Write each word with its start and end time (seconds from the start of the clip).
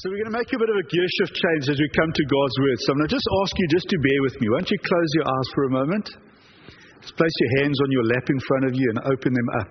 So 0.00 0.08
we're 0.08 0.24
going 0.24 0.32
to 0.32 0.38
make 0.40 0.48
a 0.48 0.56
bit 0.56 0.72
of 0.72 0.80
a 0.80 0.86
gear 0.88 1.08
shift 1.20 1.36
change 1.36 1.68
as 1.68 1.76
we 1.76 1.84
come 1.92 2.08
to 2.08 2.24
God's 2.24 2.56
word. 2.56 2.78
So 2.80 2.86
I'm 2.88 3.04
going 3.04 3.12
to 3.12 3.16
just 3.20 3.28
ask 3.44 3.52
you 3.52 3.68
just 3.68 3.84
to 3.84 4.00
bear 4.00 4.20
with 4.24 4.36
me. 4.40 4.48
Won't 4.48 4.72
you 4.72 4.80
close 4.80 5.10
your 5.12 5.28
eyes 5.28 5.48
for 5.52 5.62
a 5.68 5.72
moment? 5.76 6.06
Just 7.04 7.20
place 7.20 7.36
your 7.44 7.52
hands 7.60 7.76
on 7.76 7.88
your 7.92 8.08
lap 8.08 8.24
in 8.24 8.40
front 8.48 8.64
of 8.64 8.72
you 8.72 8.86
and 8.96 8.98
open 9.12 9.36
them 9.36 9.50
up 9.60 9.70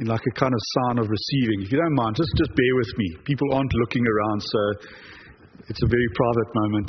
in 0.00 0.08
like 0.08 0.24
a 0.24 0.34
kind 0.40 0.48
of 0.48 0.60
sign 0.80 0.96
of 0.96 1.12
receiving. 1.12 1.60
If 1.60 1.76
you 1.76 1.76
don't 1.76 1.92
mind, 1.92 2.16
just, 2.16 2.32
just 2.40 2.56
bear 2.56 2.72
with 2.80 2.88
me. 2.96 3.20
People 3.28 3.52
aren't 3.52 3.74
looking 3.84 4.00
around, 4.00 4.40
so 4.40 4.60
it's 5.68 5.82
a 5.84 5.90
very 5.92 6.10
private 6.16 6.50
moment. 6.56 6.88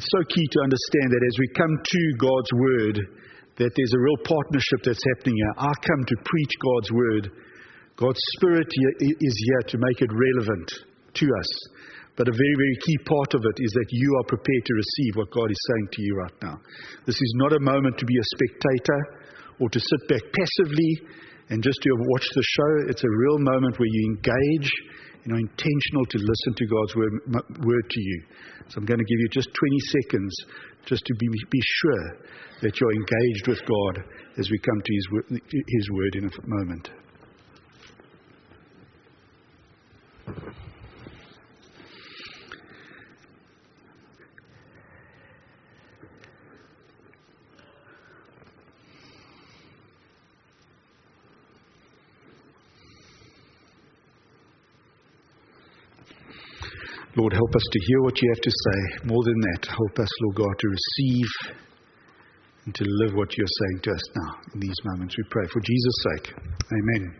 It's 0.00 0.08
so 0.08 0.20
key 0.32 0.46
to 0.48 0.58
understand 0.64 1.12
that 1.12 1.20
as 1.28 1.36
we 1.44 1.48
come 1.52 1.74
to 1.76 2.02
God's 2.16 2.52
word, 2.56 2.96
that 3.60 3.68
there's 3.76 3.92
a 3.92 4.00
real 4.00 4.20
partnership 4.24 4.80
that's 4.80 5.04
happening 5.12 5.36
here. 5.36 5.52
I 5.60 5.76
come 5.84 6.02
to 6.08 6.16
preach 6.24 6.54
God's 6.56 6.88
word. 6.88 7.24
God's 7.98 8.22
Spirit 8.38 8.70
is 9.00 9.34
here 9.50 9.62
to 9.74 9.78
make 9.78 10.00
it 10.02 10.10
relevant 10.14 10.70
to 11.14 11.26
us. 11.26 11.50
But 12.14 12.28
a 12.28 12.34
very, 12.34 12.56
very 12.58 12.78
key 12.86 12.98
part 13.06 13.34
of 13.34 13.42
it 13.42 13.58
is 13.58 13.72
that 13.74 13.90
you 13.90 14.10
are 14.18 14.30
prepared 14.30 14.64
to 14.66 14.74
receive 14.74 15.12
what 15.14 15.30
God 15.34 15.50
is 15.50 15.66
saying 15.66 15.88
to 15.92 16.02
you 16.02 16.14
right 16.14 16.38
now. 16.42 16.56
This 17.06 17.18
is 17.18 17.32
not 17.42 17.52
a 17.52 17.60
moment 17.60 17.98
to 17.98 18.06
be 18.06 18.14
a 18.14 18.30
spectator 18.38 19.00
or 19.58 19.68
to 19.70 19.80
sit 19.80 20.02
back 20.08 20.22
passively 20.30 20.92
and 21.50 21.62
just 21.62 21.78
to 21.82 21.90
watch 22.14 22.26
the 22.34 22.42
show. 22.42 22.90
It's 22.90 23.02
a 23.02 23.18
real 23.18 23.38
moment 23.38 23.78
where 23.78 23.90
you 23.90 24.14
engage 24.14 24.70
and 25.24 25.34
are 25.34 25.42
intentional 25.42 26.06
to 26.10 26.18
listen 26.18 26.52
to 26.54 26.66
God's 26.66 26.94
word, 26.94 27.12
word 27.66 27.86
to 27.90 28.00
you. 28.00 28.22
So 28.70 28.78
I'm 28.78 28.86
going 28.86 29.02
to 29.02 29.10
give 29.10 29.18
you 29.18 29.28
just 29.30 29.50
20 29.54 29.78
seconds 30.02 30.34
just 30.86 31.04
to 31.04 31.14
be, 31.18 31.26
be 31.50 31.62
sure 31.82 32.06
that 32.62 32.78
you're 32.78 32.94
engaged 32.94 33.46
with 33.46 33.60
God 33.66 34.06
as 34.38 34.50
we 34.50 34.58
come 34.58 34.80
to 34.82 34.92
His, 34.94 35.40
his 35.50 35.90
word 35.90 36.14
in 36.14 36.24
a 36.26 36.30
moment. 36.46 36.90
Lord, 57.18 57.32
help 57.32 57.56
us 57.56 57.62
to 57.72 57.80
hear 57.86 58.02
what 58.02 58.22
you 58.22 58.30
have 58.32 58.42
to 58.42 58.50
say. 58.50 59.08
More 59.08 59.24
than 59.24 59.40
that, 59.40 59.66
help 59.66 59.98
us, 59.98 60.08
Lord 60.22 60.36
God, 60.36 60.54
to 60.56 60.68
receive 60.68 61.26
and 62.64 62.74
to 62.76 62.84
live 62.86 63.14
what 63.14 63.36
you're 63.36 63.46
saying 63.46 63.80
to 63.82 63.90
us 63.90 64.02
now 64.14 64.36
in 64.54 64.60
these 64.60 64.76
moments. 64.84 65.16
We 65.18 65.24
pray 65.28 65.46
for 65.52 65.60
Jesus' 65.60 66.04
sake. 66.14 66.34
Amen. 66.70 67.14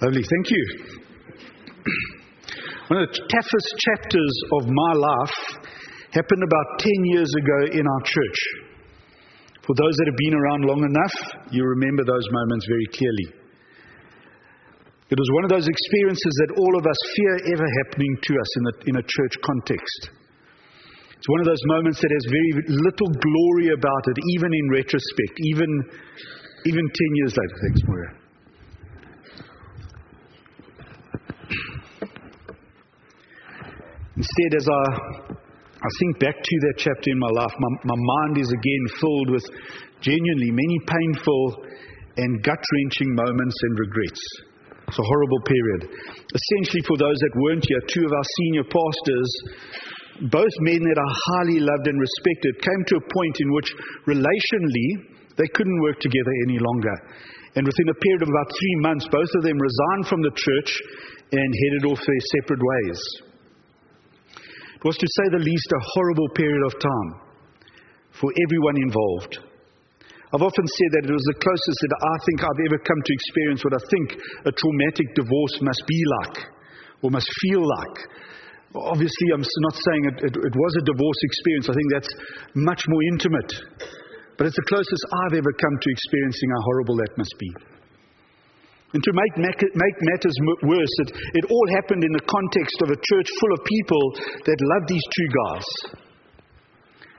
Lovely. 0.00 0.22
Thank 0.22 0.50
you. 0.50 1.09
One 2.90 3.06
of 3.06 3.06
the 3.06 3.22
toughest 3.22 3.70
chapters 3.86 4.34
of 4.58 4.66
my 4.66 4.92
life 4.98 5.38
happened 6.10 6.42
about 6.42 6.82
10 6.82 6.90
years 7.14 7.30
ago 7.38 7.78
in 7.78 7.86
our 7.86 8.02
church. 8.02 8.38
For 9.62 9.78
those 9.78 9.94
that 9.94 10.10
have 10.10 10.18
been 10.18 10.34
around 10.34 10.66
long 10.66 10.82
enough, 10.82 11.14
you 11.54 11.62
remember 11.62 12.02
those 12.02 12.26
moments 12.34 12.66
very 12.66 12.88
clearly. 12.90 13.26
It 15.06 15.18
was 15.22 15.30
one 15.38 15.46
of 15.46 15.54
those 15.54 15.70
experiences 15.70 16.34
that 16.42 16.58
all 16.58 16.74
of 16.74 16.82
us 16.82 16.98
fear 17.14 17.54
ever 17.54 17.68
happening 17.86 18.10
to 18.26 18.32
us 18.34 18.50
in 18.58 18.64
a, 18.66 18.74
in 18.90 18.94
a 18.98 19.06
church 19.06 19.38
context. 19.46 20.10
It's 21.14 21.30
one 21.30 21.46
of 21.46 21.46
those 21.46 21.62
moments 21.70 22.02
that 22.02 22.10
has 22.10 22.26
very 22.26 22.74
little 22.74 23.10
glory 23.22 23.70
about 23.70 24.02
it, 24.10 24.18
even 24.34 24.50
in 24.50 24.66
retrospect, 24.74 25.34
even, 25.46 25.70
even 26.66 26.82
10 26.82 27.18
years 27.22 27.38
later. 27.38 27.56
Thanks, 27.70 27.82
Moira. 27.86 28.19
Instead, 34.20 34.52
as 34.52 34.68
I, 34.68 34.84
I 35.80 35.90
think 35.96 36.20
back 36.20 36.36
to 36.36 36.56
that 36.68 36.76
chapter 36.76 37.08
in 37.08 37.16
my 37.16 37.32
life, 37.32 37.56
my, 37.56 37.72
my 37.88 37.96
mind 37.96 38.36
is 38.36 38.52
again 38.52 38.84
filled 39.00 39.32
with 39.32 39.46
genuinely 40.04 40.52
many 40.52 40.78
painful 40.84 41.64
and 42.20 42.44
gut 42.44 42.60
wrenching 42.60 43.16
moments 43.16 43.56
and 43.64 43.72
regrets. 43.80 44.20
It's 44.92 45.00
a 45.00 45.08
horrible 45.08 45.40
period. 45.48 45.80
Essentially, 46.36 46.84
for 46.84 47.00
those 47.00 47.16
that 47.16 47.32
weren't 47.40 47.64
here, 47.64 47.80
two 47.88 48.04
of 48.04 48.12
our 48.12 48.28
senior 48.44 48.68
pastors, 48.68 49.30
both 50.28 50.52
men 50.68 50.84
that 50.84 51.00
are 51.00 51.14
highly 51.32 51.64
loved 51.64 51.88
and 51.88 51.96
respected, 51.96 52.60
came 52.60 52.82
to 52.92 53.00
a 53.00 53.08
point 53.08 53.36
in 53.40 53.48
which 53.56 53.72
relationally 54.04 55.16
they 55.40 55.48
couldn't 55.56 55.80
work 55.80 55.96
together 55.96 56.34
any 56.44 56.60
longer. 56.60 56.96
And 57.56 57.64
within 57.64 57.88
a 57.88 57.96
period 57.96 58.20
of 58.20 58.28
about 58.28 58.52
three 58.52 58.76
months, 58.84 59.08
both 59.08 59.32
of 59.32 59.48
them 59.48 59.56
resigned 59.56 60.12
from 60.12 60.20
the 60.20 60.36
church 60.36 60.70
and 61.32 61.48
headed 61.64 61.88
off 61.88 62.04
their 62.04 62.24
separate 62.36 62.60
ways. 62.60 63.29
It 64.80 64.84
was, 64.88 64.96
to 64.96 65.08
say 65.12 65.26
the 65.36 65.44
least, 65.44 65.68
a 65.76 65.86
horrible 65.92 66.28
period 66.32 66.64
of 66.64 66.72
time 66.80 67.10
for 68.16 68.32
everyone 68.48 68.80
involved. 68.80 69.44
I've 70.32 70.40
often 70.40 70.64
said 70.64 70.90
that 70.96 71.04
it 71.04 71.12
was 71.12 71.26
the 71.28 71.42
closest 71.42 71.78
that 71.84 71.94
I 72.00 72.16
think 72.24 72.38
I've 72.40 72.64
ever 72.64 72.80
come 72.80 72.96
to 72.96 73.12
experience 73.12 73.60
what 73.60 73.76
I 73.76 73.82
think 73.92 74.06
a 74.46 74.52
traumatic 74.56 75.08
divorce 75.18 75.56
must 75.60 75.82
be 75.84 76.00
like 76.22 76.36
or 77.02 77.10
must 77.12 77.28
feel 77.44 77.60
like. 77.60 77.96
Obviously, 78.72 79.26
I'm 79.34 79.42
not 79.42 79.76
saying 79.76 80.02
it, 80.06 80.16
it, 80.30 80.34
it 80.38 80.54
was 80.54 80.72
a 80.78 80.84
divorce 80.86 81.20
experience. 81.28 81.66
I 81.68 81.76
think 81.76 81.88
that's 81.92 82.12
much 82.54 82.80
more 82.88 83.02
intimate. 83.12 83.52
But 84.38 84.48
it's 84.48 84.56
the 84.56 84.70
closest 84.70 85.02
I've 85.26 85.36
ever 85.36 85.52
come 85.60 85.76
to 85.76 85.88
experiencing 85.90 86.48
how 86.56 86.62
horrible 86.72 86.96
that 87.04 87.12
must 87.18 87.34
be. 87.36 87.50
And 88.92 89.02
to 89.02 89.12
make, 89.14 89.34
make 89.38 89.96
matters 90.02 90.36
worse, 90.66 90.94
it, 91.06 91.10
it 91.34 91.44
all 91.46 91.66
happened 91.78 92.02
in 92.02 92.12
the 92.12 92.26
context 92.26 92.76
of 92.82 92.90
a 92.90 92.98
church 92.98 93.28
full 93.38 93.52
of 93.54 93.60
people 93.62 94.04
that 94.50 94.58
loved 94.58 94.88
these 94.90 95.06
two 95.14 95.28
guys. 95.30 95.68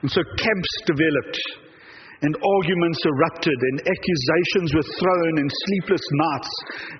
And 0.02 0.10
so 0.10 0.20
camps 0.36 0.72
developed 0.84 1.38
and 2.22 2.38
arguments 2.38 3.02
erupted 3.02 3.58
and 3.72 3.82
accusations 3.82 4.70
were 4.74 4.88
thrown 4.98 5.34
and 5.42 5.50
sleepless 5.50 6.04
nights 6.30 6.52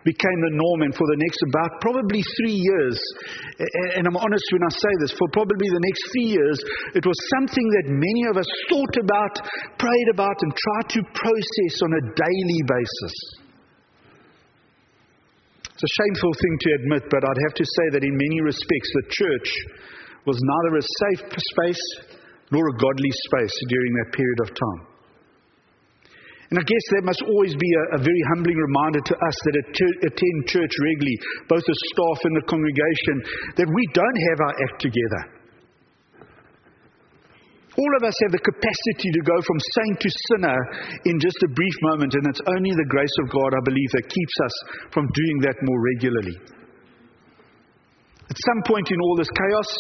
became 0.03 0.39
the 0.43 0.55
norm 0.59 0.83
and 0.83 0.95
for 0.99 1.07
the 1.15 1.19
next 1.23 1.39
about 1.47 1.71
probably 1.79 2.23
three 2.43 2.59
years 2.59 2.99
and 3.95 4.07
I'm 4.07 4.19
honest 4.19 4.43
when 4.51 4.67
I 4.67 4.73
say 4.75 4.93
this 4.99 5.15
for 5.15 5.31
probably 5.31 5.71
the 5.71 5.85
next 5.87 6.03
three 6.11 6.31
years 6.35 6.59
it 6.99 7.07
was 7.07 7.15
something 7.39 7.67
that 7.79 7.87
many 7.95 8.23
of 8.31 8.37
us 8.37 8.51
thought 8.67 8.97
about 8.99 9.35
prayed 9.79 10.09
about 10.11 10.39
and 10.43 10.51
tried 10.51 10.89
to 10.99 11.01
process 11.15 11.75
on 11.87 11.91
a 11.95 12.03
daily 12.19 12.63
basis 12.67 13.42
it's 15.83 15.91
a 15.91 15.99
shameful 15.99 16.31
thing 16.39 16.55
to 16.63 16.69
admit 16.79 17.03
but 17.11 17.27
I'd 17.27 17.45
have 17.51 17.57
to 17.59 17.67
say 17.67 17.87
that 17.99 18.07
in 18.07 18.15
many 18.15 18.39
respects 18.47 18.91
the 18.95 19.07
church 19.11 19.49
was 20.31 20.39
neither 20.39 20.79
a 20.79 20.85
safe 20.87 21.27
space 21.27 21.85
nor 22.55 22.63
a 22.71 22.79
godly 22.79 23.11
space 23.27 23.57
during 23.67 23.93
that 23.99 24.15
period 24.15 24.41
of 24.47 24.49
time 24.55 24.93
and 26.55 26.61
I 26.61 26.69
guess 26.69 26.85
that 26.95 27.09
must 27.09 27.23
always 27.27 27.57
be 27.57 27.71
a, 27.75 27.97
a 27.97 28.01
very 28.05 28.23
humbling 28.37 28.61
reminder 28.61 29.01
to 29.01 29.15
us 29.27 29.37
that 29.49 29.57
attend 30.05 30.37
church 30.53 30.69
regularly, 30.85 31.17
both 31.49 31.65
the 31.65 31.79
staff 31.97 32.19
and 32.29 32.37
the 32.37 32.45
congregation, 32.45 33.17
that 33.57 33.65
we 33.73 33.85
don't 33.97 34.21
have 34.29 34.39
our 34.45 34.55
act 34.61 34.77
together. 34.85 35.42
All 37.73 37.93
of 37.97 38.05
us 38.05 38.17
have 38.29 38.33
the 38.37 38.45
capacity 38.45 39.09
to 39.17 39.23
go 39.25 39.37
from 39.41 39.59
saint 39.81 39.97
to 40.05 40.11
sinner 40.29 40.59
in 41.09 41.17
just 41.17 41.41
a 41.41 41.55
brief 41.57 41.77
moment, 41.93 42.13
and 42.13 42.25
it's 42.29 42.45
only 42.45 42.73
the 42.77 42.91
grace 42.93 43.17
of 43.25 43.33
God, 43.33 43.51
I 43.57 43.63
believe, 43.65 43.91
that 43.97 44.13
keeps 44.13 44.37
us 44.45 44.55
from 44.93 45.09
doing 45.09 45.37
that 45.49 45.57
more 45.65 45.81
regularly. 45.97 46.37
At 48.29 48.37
some 48.37 48.61
point 48.69 48.93
in 48.93 49.01
all 49.01 49.17
this 49.17 49.33
chaos, 49.33 49.71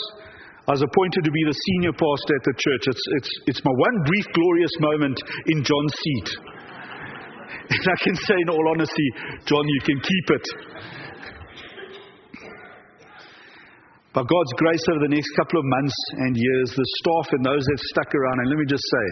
I 0.69 0.73
was 0.73 0.85
appointed 0.85 1.23
to 1.25 1.33
be 1.33 1.45
the 1.45 1.59
senior 1.69 1.93
pastor 1.93 2.33
at 2.39 2.45
the 2.49 2.57
church. 2.57 2.85
It's, 2.87 3.05
it's, 3.21 3.33
it's 3.51 3.63
my 3.65 3.75
one 3.77 3.97
brief, 4.09 4.27
glorious 4.33 4.75
moment 4.81 5.19
in 5.53 5.59
John's 5.61 5.97
seat. 6.01 6.29
And 7.73 7.89
I 7.89 7.97
can 8.05 8.17
say, 8.17 8.37
in 8.37 8.51
all 8.51 8.69
honesty, 8.69 9.09
John, 9.47 9.65
you 9.65 9.81
can 9.81 9.97
keep 10.01 10.27
it. 10.37 10.47
By 14.13 14.21
God's 14.21 14.53
grace, 14.61 14.85
over 14.93 15.09
the 15.09 15.15
next 15.17 15.33
couple 15.41 15.57
of 15.57 15.65
months 15.65 15.97
and 16.21 16.37
years, 16.37 16.69
the 16.77 16.85
staff 17.01 17.33
and 17.33 17.41
those 17.49 17.65
that 17.65 17.81
stuck 17.97 18.13
around, 18.13 18.45
and 18.45 18.49
let 18.53 18.59
me 18.61 18.69
just 18.69 18.85
say, 18.85 19.07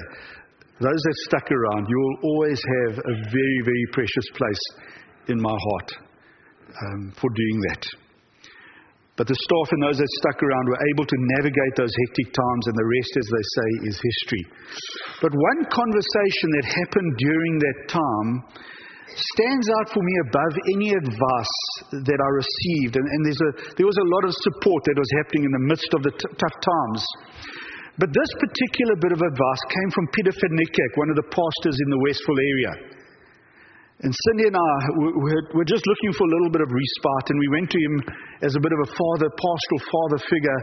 those 0.77 1.01
that 1.01 1.17
stuck 1.25 1.49
around, 1.49 1.89
you 1.89 1.97
will 1.97 2.19
always 2.37 2.61
have 2.61 3.01
a 3.01 3.15
very, 3.33 3.59
very 3.65 3.87
precious 3.97 4.29
place 4.37 4.65
in 5.33 5.41
my 5.41 5.57
heart 5.57 5.89
um, 6.85 7.13
for 7.17 7.33
doing 7.33 7.59
that. 7.73 7.85
But 9.17 9.29
the 9.29 9.41
staff 9.41 9.69
and 9.73 9.83
those 9.89 9.97
that 9.97 10.13
stuck 10.21 10.37
around 10.37 10.69
were 10.69 10.85
able 10.93 11.05
to 11.09 11.19
navigate 11.41 11.75
those 11.81 11.93
hectic 12.05 12.37
times, 12.37 12.65
and 12.69 12.77
the 12.77 12.89
rest, 13.01 13.13
as 13.17 13.29
they 13.33 13.47
say, 13.57 13.69
is 13.89 13.97
history. 14.05 14.45
But 15.25 15.33
one 15.33 15.61
conversation 15.73 16.49
that 16.61 16.77
happened 16.77 17.13
during 17.17 17.55
that 17.57 17.79
time 17.89 18.31
stands 19.17 19.67
out 19.81 19.89
for 19.91 20.03
me 20.03 20.15
above 20.31 20.55
any 20.77 20.91
advice 20.95 21.59
that 21.91 22.21
I 22.21 22.31
received. 22.37 22.95
And, 22.95 23.07
and 23.07 23.23
a, 23.27 23.51
there 23.75 23.89
was 23.89 23.99
a 23.99 24.09
lot 24.11 24.25
of 24.29 24.33
support 24.53 24.81
that 24.87 24.99
was 24.99 25.11
happening 25.23 25.49
in 25.49 25.53
the 25.53 25.65
midst 25.67 25.91
of 25.95 26.03
the 26.07 26.15
t- 26.15 26.35
tough 26.39 26.59
times. 26.63 27.03
But 27.99 28.15
this 28.15 28.33
particular 28.39 28.97
bit 28.97 29.13
of 29.13 29.21
advice 29.21 29.63
came 29.69 29.91
from 29.93 30.07
Peter 30.17 30.33
Van 30.33 30.57
one 30.97 31.11
of 31.13 31.17
the 31.21 31.29
pastors 31.29 31.77
in 31.77 31.89
the 31.93 32.01
Westville 32.07 32.41
area. 32.41 32.73
And 34.01 34.09
Cindy 34.09 34.49
and 34.49 34.57
I 34.57 34.75
were 35.53 35.69
just 35.69 35.85
looking 35.85 36.13
for 36.17 36.25
a 36.25 36.33
little 36.33 36.49
bit 36.49 36.65
of 36.65 36.73
respite, 36.73 37.29
and 37.29 37.37
we 37.37 37.49
went 37.53 37.69
to 37.69 37.77
him 37.77 37.95
as 38.41 38.57
a 38.57 38.63
bit 38.65 38.73
of 38.73 38.81
a 38.89 38.91
father, 38.97 39.29
pastoral 39.29 39.83
father 39.93 40.19
figure, 40.25 40.61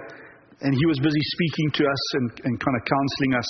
and 0.65 0.73
he 0.73 0.85
was 0.89 0.97
busy 0.97 1.21
speaking 1.21 1.69
to 1.77 1.83
us 1.85 2.03
and, 2.17 2.27
and 2.49 2.53
kind 2.57 2.73
of 2.73 2.83
counseling 2.89 3.33
us. 3.37 3.49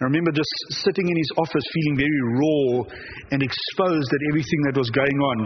I 0.00 0.08
remember 0.08 0.32
just 0.32 0.80
sitting 0.80 1.04
in 1.04 1.16
his 1.16 1.32
office 1.36 1.66
feeling 1.76 2.00
very 2.00 2.22
raw 2.40 2.88
and 3.36 3.44
exposed 3.44 4.08
at 4.08 4.22
everything 4.32 4.60
that 4.64 4.80
was 4.80 4.88
going 4.96 5.20
on. 5.20 5.38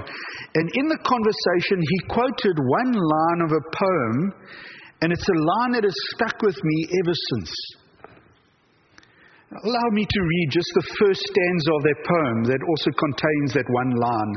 And 0.55 0.71
in 0.79 0.87
the 0.87 1.03
conversation, 1.03 1.83
he 1.83 1.99
quoted 2.07 2.55
one 2.63 2.95
line 2.95 3.41
of 3.43 3.51
a 3.51 3.67
poem, 3.75 4.17
and 5.03 5.11
it's 5.11 5.27
a 5.27 5.41
line 5.59 5.75
that 5.75 5.83
has 5.83 5.99
stuck 6.15 6.39
with 6.47 6.55
me 6.55 6.77
ever 7.03 7.15
since. 7.35 7.51
Allow 9.59 9.89
me 9.91 10.07
to 10.07 10.21
read 10.23 10.49
just 10.55 10.71
the 10.79 10.87
first 11.03 11.27
stanza 11.27 11.71
of 11.75 11.83
that 11.83 12.01
poem 12.07 12.39
that 12.47 12.63
also 12.63 12.91
contains 12.95 13.59
that 13.59 13.67
one 13.67 13.91
line. 13.99 14.33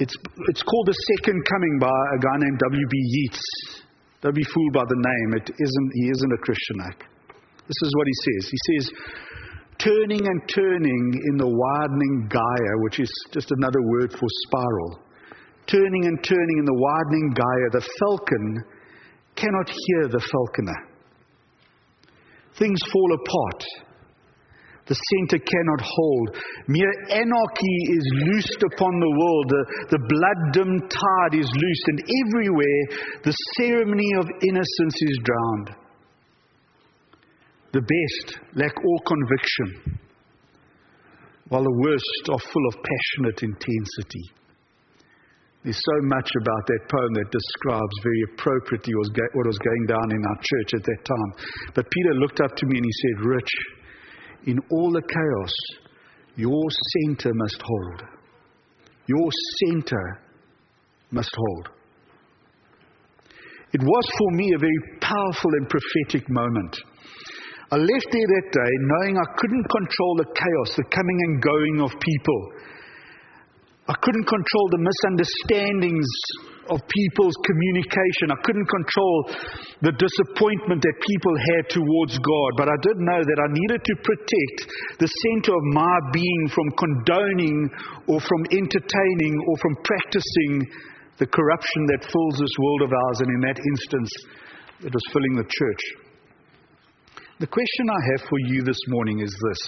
It's, 0.00 0.16
it's 0.48 0.64
called 0.64 0.88
The 0.88 0.96
Second 1.20 1.36
Coming 1.52 1.76
by 1.84 1.98
a 2.16 2.18
guy 2.18 2.36
named 2.48 2.58
W.B. 2.64 2.96
Yeats. 2.96 3.44
Don't 4.24 4.34
be 4.34 4.44
fooled 4.44 4.72
by 4.72 4.88
the 4.88 4.96
name. 4.96 5.36
It 5.36 5.52
isn't, 5.52 5.90
he 6.00 6.08
isn't 6.16 6.32
a 6.32 6.40
Christian 6.40 6.80
act. 6.88 7.11
This 7.68 7.80
is 7.82 7.92
what 7.96 8.06
he 8.06 8.16
says. 8.24 8.50
He 8.50 8.60
says, 8.68 8.90
turning 9.78 10.26
and 10.26 10.40
turning 10.48 11.20
in 11.30 11.36
the 11.38 11.48
widening 11.48 12.28
gyre, 12.30 12.76
which 12.82 13.00
is 13.00 13.10
just 13.32 13.50
another 13.50 13.82
word 13.82 14.12
for 14.12 14.28
spiral. 14.46 15.00
Turning 15.66 16.06
and 16.06 16.18
turning 16.24 16.58
in 16.58 16.64
the 16.64 16.74
widening 16.74 17.34
gyre, 17.34 17.70
the 17.70 17.88
falcon 17.98 18.64
cannot 19.36 19.68
hear 19.68 20.08
the 20.08 20.20
falconer. 20.20 20.88
Things 22.58 22.80
fall 22.92 23.14
apart. 23.14 23.64
The 24.86 24.98
center 24.98 25.38
cannot 25.38 25.80
hold. 25.80 26.36
Mere 26.66 26.92
anarchy 27.08 27.78
is 27.88 28.04
loosed 28.26 28.62
upon 28.74 28.92
the 28.98 29.14
world. 29.14 29.46
The, 29.48 29.64
the 29.94 30.02
blood 30.10 30.40
dimmed 30.52 30.90
tide 30.90 31.38
is 31.38 31.46
loosed, 31.46 31.86
and 31.86 32.00
everywhere 32.26 32.82
the 33.22 33.32
ceremony 33.56 34.10
of 34.18 34.26
innocence 34.42 34.98
is 35.00 35.18
drowned. 35.22 35.81
The 37.72 37.80
best 37.80 38.38
lack 38.54 38.72
all 38.84 39.00
conviction, 39.06 39.98
while 41.48 41.62
the 41.62 41.78
worst 41.80 42.24
are 42.30 42.52
full 42.52 42.68
of 42.68 42.74
passionate 42.74 43.42
intensity. 43.42 44.24
There's 45.64 45.76
so 45.78 45.98
much 46.02 46.30
about 46.40 46.66
that 46.66 46.88
poem 46.90 47.14
that 47.14 47.30
describes 47.30 47.96
very 48.02 48.22
appropriately 48.32 48.94
what 48.94 49.46
was 49.46 49.58
going 49.58 49.86
down 49.86 50.10
in 50.10 50.22
our 50.26 50.36
church 50.42 50.74
at 50.74 50.84
that 50.84 51.04
time. 51.04 51.46
But 51.74 51.86
Peter 51.88 52.14
looked 52.14 52.40
up 52.40 52.56
to 52.56 52.66
me 52.66 52.78
and 52.78 52.84
he 52.84 52.92
said, 52.92 53.26
Rich, 53.26 53.52
in 54.46 54.58
all 54.72 54.90
the 54.90 55.02
chaos, 55.02 55.52
your 56.34 56.64
center 57.06 57.32
must 57.32 57.62
hold. 57.62 58.02
Your 59.06 59.30
center 59.64 60.20
must 61.12 61.30
hold. 61.34 61.68
It 63.72 63.82
was 63.82 64.04
for 64.18 64.30
me 64.32 64.52
a 64.54 64.58
very 64.58 64.98
powerful 65.00 65.50
and 65.52 65.68
prophetic 65.70 66.28
moment. 66.28 66.76
I 67.72 67.80
left 67.80 68.08
there 68.12 68.28
that 68.28 68.48
day 68.52 68.72
knowing 68.84 69.16
I 69.16 69.28
couldn't 69.40 69.64
control 69.64 70.12
the 70.20 70.28
chaos, 70.36 70.76
the 70.76 70.84
coming 70.92 71.18
and 71.24 71.40
going 71.40 71.76
of 71.80 71.96
people. 72.04 72.40
I 73.88 73.96
couldn't 73.96 74.28
control 74.28 74.66
the 74.76 74.84
misunderstandings 74.84 76.04
of 76.68 76.84
people's 76.84 77.34
communication. 77.48 78.28
I 78.28 78.36
couldn't 78.44 78.68
control 78.68 79.16
the 79.88 79.96
disappointment 79.96 80.84
that 80.84 80.96
people 81.00 81.32
had 81.32 81.64
towards 81.72 82.20
God. 82.20 82.50
But 82.60 82.68
I 82.68 82.76
did 82.84 82.96
know 83.08 83.24
that 83.24 83.40
I 83.40 83.48
needed 83.48 83.80
to 83.80 83.94
protect 84.04 84.58
the 85.00 85.08
center 85.08 85.56
of 85.56 85.64
my 85.72 85.96
being 86.12 86.44
from 86.52 86.68
condoning 86.76 87.56
or 88.04 88.20
from 88.20 88.42
entertaining 88.52 89.34
or 89.48 89.54
from 89.64 89.74
practicing 89.80 90.52
the 91.16 91.26
corruption 91.26 91.88
that 91.88 92.04
fills 92.04 92.36
this 92.36 92.56
world 92.60 92.82
of 92.84 92.92
ours. 92.92 93.18
And 93.24 93.32
in 93.32 93.40
that 93.48 93.58
instance, 93.64 94.12
it 94.84 94.92
was 94.92 95.04
filling 95.08 95.40
the 95.40 95.48
church. 95.48 96.11
The 97.40 97.46
question 97.46 97.86
I 97.90 98.00
have 98.12 98.28
for 98.28 98.38
you 98.46 98.62
this 98.62 98.78
morning 98.88 99.20
is 99.20 99.30
this. 99.30 99.58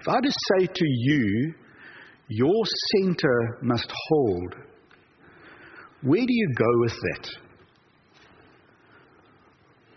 If 0.00 0.08
I 0.08 0.20
just 0.22 0.38
say 0.56 0.66
to 0.66 0.84
you, 0.84 1.54
your 2.28 2.62
center 2.94 3.58
must 3.62 3.90
hold, 4.08 4.54
where 6.02 6.20
do 6.20 6.32
you 6.32 6.54
go 6.56 6.70
with 6.80 6.92
that? 6.92 7.28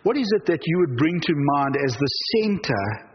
What 0.03 0.17
is 0.17 0.27
it 0.35 0.45
that 0.47 0.59
you 0.65 0.79
would 0.79 0.97
bring 0.97 1.19
to 1.21 1.33
mind 1.35 1.77
as 1.85 1.93
the 1.93 2.11
center 2.37 3.07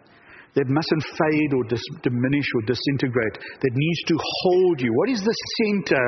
that 0.55 0.69
mustn't 0.69 1.05
fade 1.19 1.53
or 1.53 1.65
dis- 1.69 2.01
diminish 2.03 2.47
or 2.55 2.63
disintegrate, 2.63 3.39
that 3.61 3.73
needs 3.75 4.03
to 4.07 4.17
hold 4.19 4.81
you? 4.81 4.93
What 4.95 5.11
is 5.11 5.21
the 5.21 5.37
center 5.63 6.05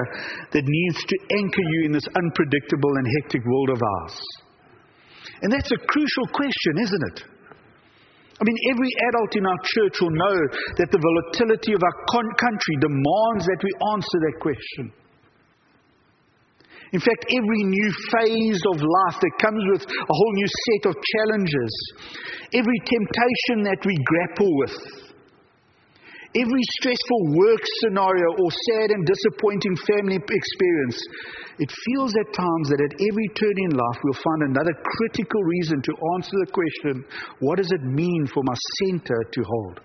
that 0.53 0.65
needs 0.65 1.05
to 1.05 1.19
anchor 1.37 1.67
you 1.73 1.85
in 1.85 1.93
this 1.93 2.09
unpredictable 2.17 2.97
and 2.97 3.07
hectic 3.21 3.45
world 3.45 3.71
of 3.71 3.83
ours? 3.83 4.23
And 5.43 5.53
that's 5.53 5.71
a 5.71 5.81
crucial 5.87 6.27
question, 6.33 6.83
isn't 6.83 7.05
it? 7.15 7.19
I 8.39 8.45
mean, 8.47 8.59
every 8.71 8.91
adult 9.11 9.35
in 9.35 9.45
our 9.47 9.61
church 9.65 10.01
will 10.01 10.15
know 10.15 10.39
that 10.79 10.91
the 10.95 11.03
volatility 11.03 11.75
of 11.75 11.83
our 11.83 11.97
con- 12.07 12.35
country 12.39 12.75
demands 12.79 13.45
that 13.51 13.61
we 13.63 13.73
answer 13.95 14.19
that 14.31 14.37
question. 14.39 14.93
In 16.93 17.01
fact, 17.01 17.27
every 17.29 17.63
new 17.65 17.91
phase 18.15 18.63
of 18.73 18.81
life 18.81 19.19
that 19.21 19.35
comes 19.43 19.63
with 19.75 19.83
a 19.85 20.15
whole 20.15 20.35
new 20.35 20.49
set 20.49 20.91
of 20.91 20.95
challenges, 20.97 21.73
every 22.55 22.81
temptation 22.87 23.67
that 23.67 23.83
we 23.85 23.95
grapple 24.07 24.57
with, 24.63 25.08
Every 26.37 26.65
stressful 26.81 27.41
work 27.41 27.63
scenario 27.81 28.29
or 28.37 28.51
sad 28.69 28.91
and 28.93 29.07
disappointing 29.07 29.77
family 29.89 30.17
experience, 30.17 31.01
it 31.59 31.73
feels 31.73 32.13
at 32.21 32.37
times 32.37 32.69
that 32.69 32.85
at 32.85 33.01
every 33.01 33.29
turn 33.33 33.57
in 33.65 33.73
life 33.73 33.99
we'll 34.05 34.21
find 34.21 34.53
another 34.53 34.77
critical 34.77 35.43
reason 35.43 35.81
to 35.81 35.93
answer 36.17 36.37
the 36.45 36.53
question 36.53 37.05
what 37.41 37.57
does 37.57 37.73
it 37.73 37.83
mean 37.83 38.29
for 38.33 38.43
my 38.45 38.55
center 38.85 39.25
to 39.33 39.43
hold? 39.43 39.81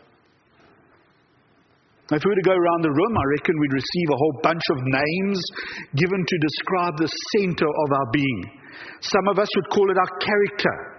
If 2.12 2.22
we 2.26 2.30
were 2.30 2.36
to 2.36 2.50
go 2.52 2.52
around 2.60 2.84
the 2.84 2.92
room, 2.92 3.18
I 3.18 3.26
reckon 3.40 3.56
we'd 3.58 3.74
receive 3.80 4.10
a 4.12 4.20
whole 4.20 4.40
bunch 4.44 4.62
of 4.70 4.78
names 4.84 5.40
given 5.96 6.20
to 6.28 6.38
describe 6.38 6.98
the 7.00 7.10
center 7.40 7.66
of 7.66 7.90
our 7.96 8.08
being. 8.12 8.60
Some 9.00 9.28
of 9.32 9.40
us 9.40 9.48
would 9.56 9.70
call 9.72 9.90
it 9.90 9.98
our 9.98 10.20
character. 10.20 10.93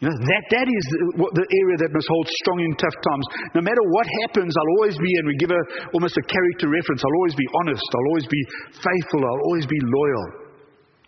You 0.00 0.08
know, 0.08 0.16
that, 0.16 0.44
that 0.48 0.64
is 0.64 0.84
the, 1.12 1.44
area 1.44 1.76
that 1.84 1.92
must 1.92 2.08
hold 2.08 2.24
strong 2.40 2.64
in 2.64 2.72
tough 2.80 2.96
times. 3.04 3.52
No 3.52 3.60
matter 3.60 3.84
what 3.92 4.08
happens, 4.24 4.48
I'll 4.56 4.74
always 4.80 4.96
be, 4.96 5.12
and 5.20 5.28
we 5.28 5.36
give 5.36 5.52
a, 5.52 5.62
almost 5.92 6.16
a 6.16 6.24
character 6.24 6.72
reference, 6.72 7.04
I'll 7.04 7.18
always 7.20 7.36
be 7.36 7.44
honest, 7.60 7.84
I'll 7.84 8.08
always 8.16 8.24
be 8.24 8.42
faithful, 8.80 9.20
I'll 9.20 9.44
always 9.52 9.68
be 9.68 9.76
loyal. 9.76 10.48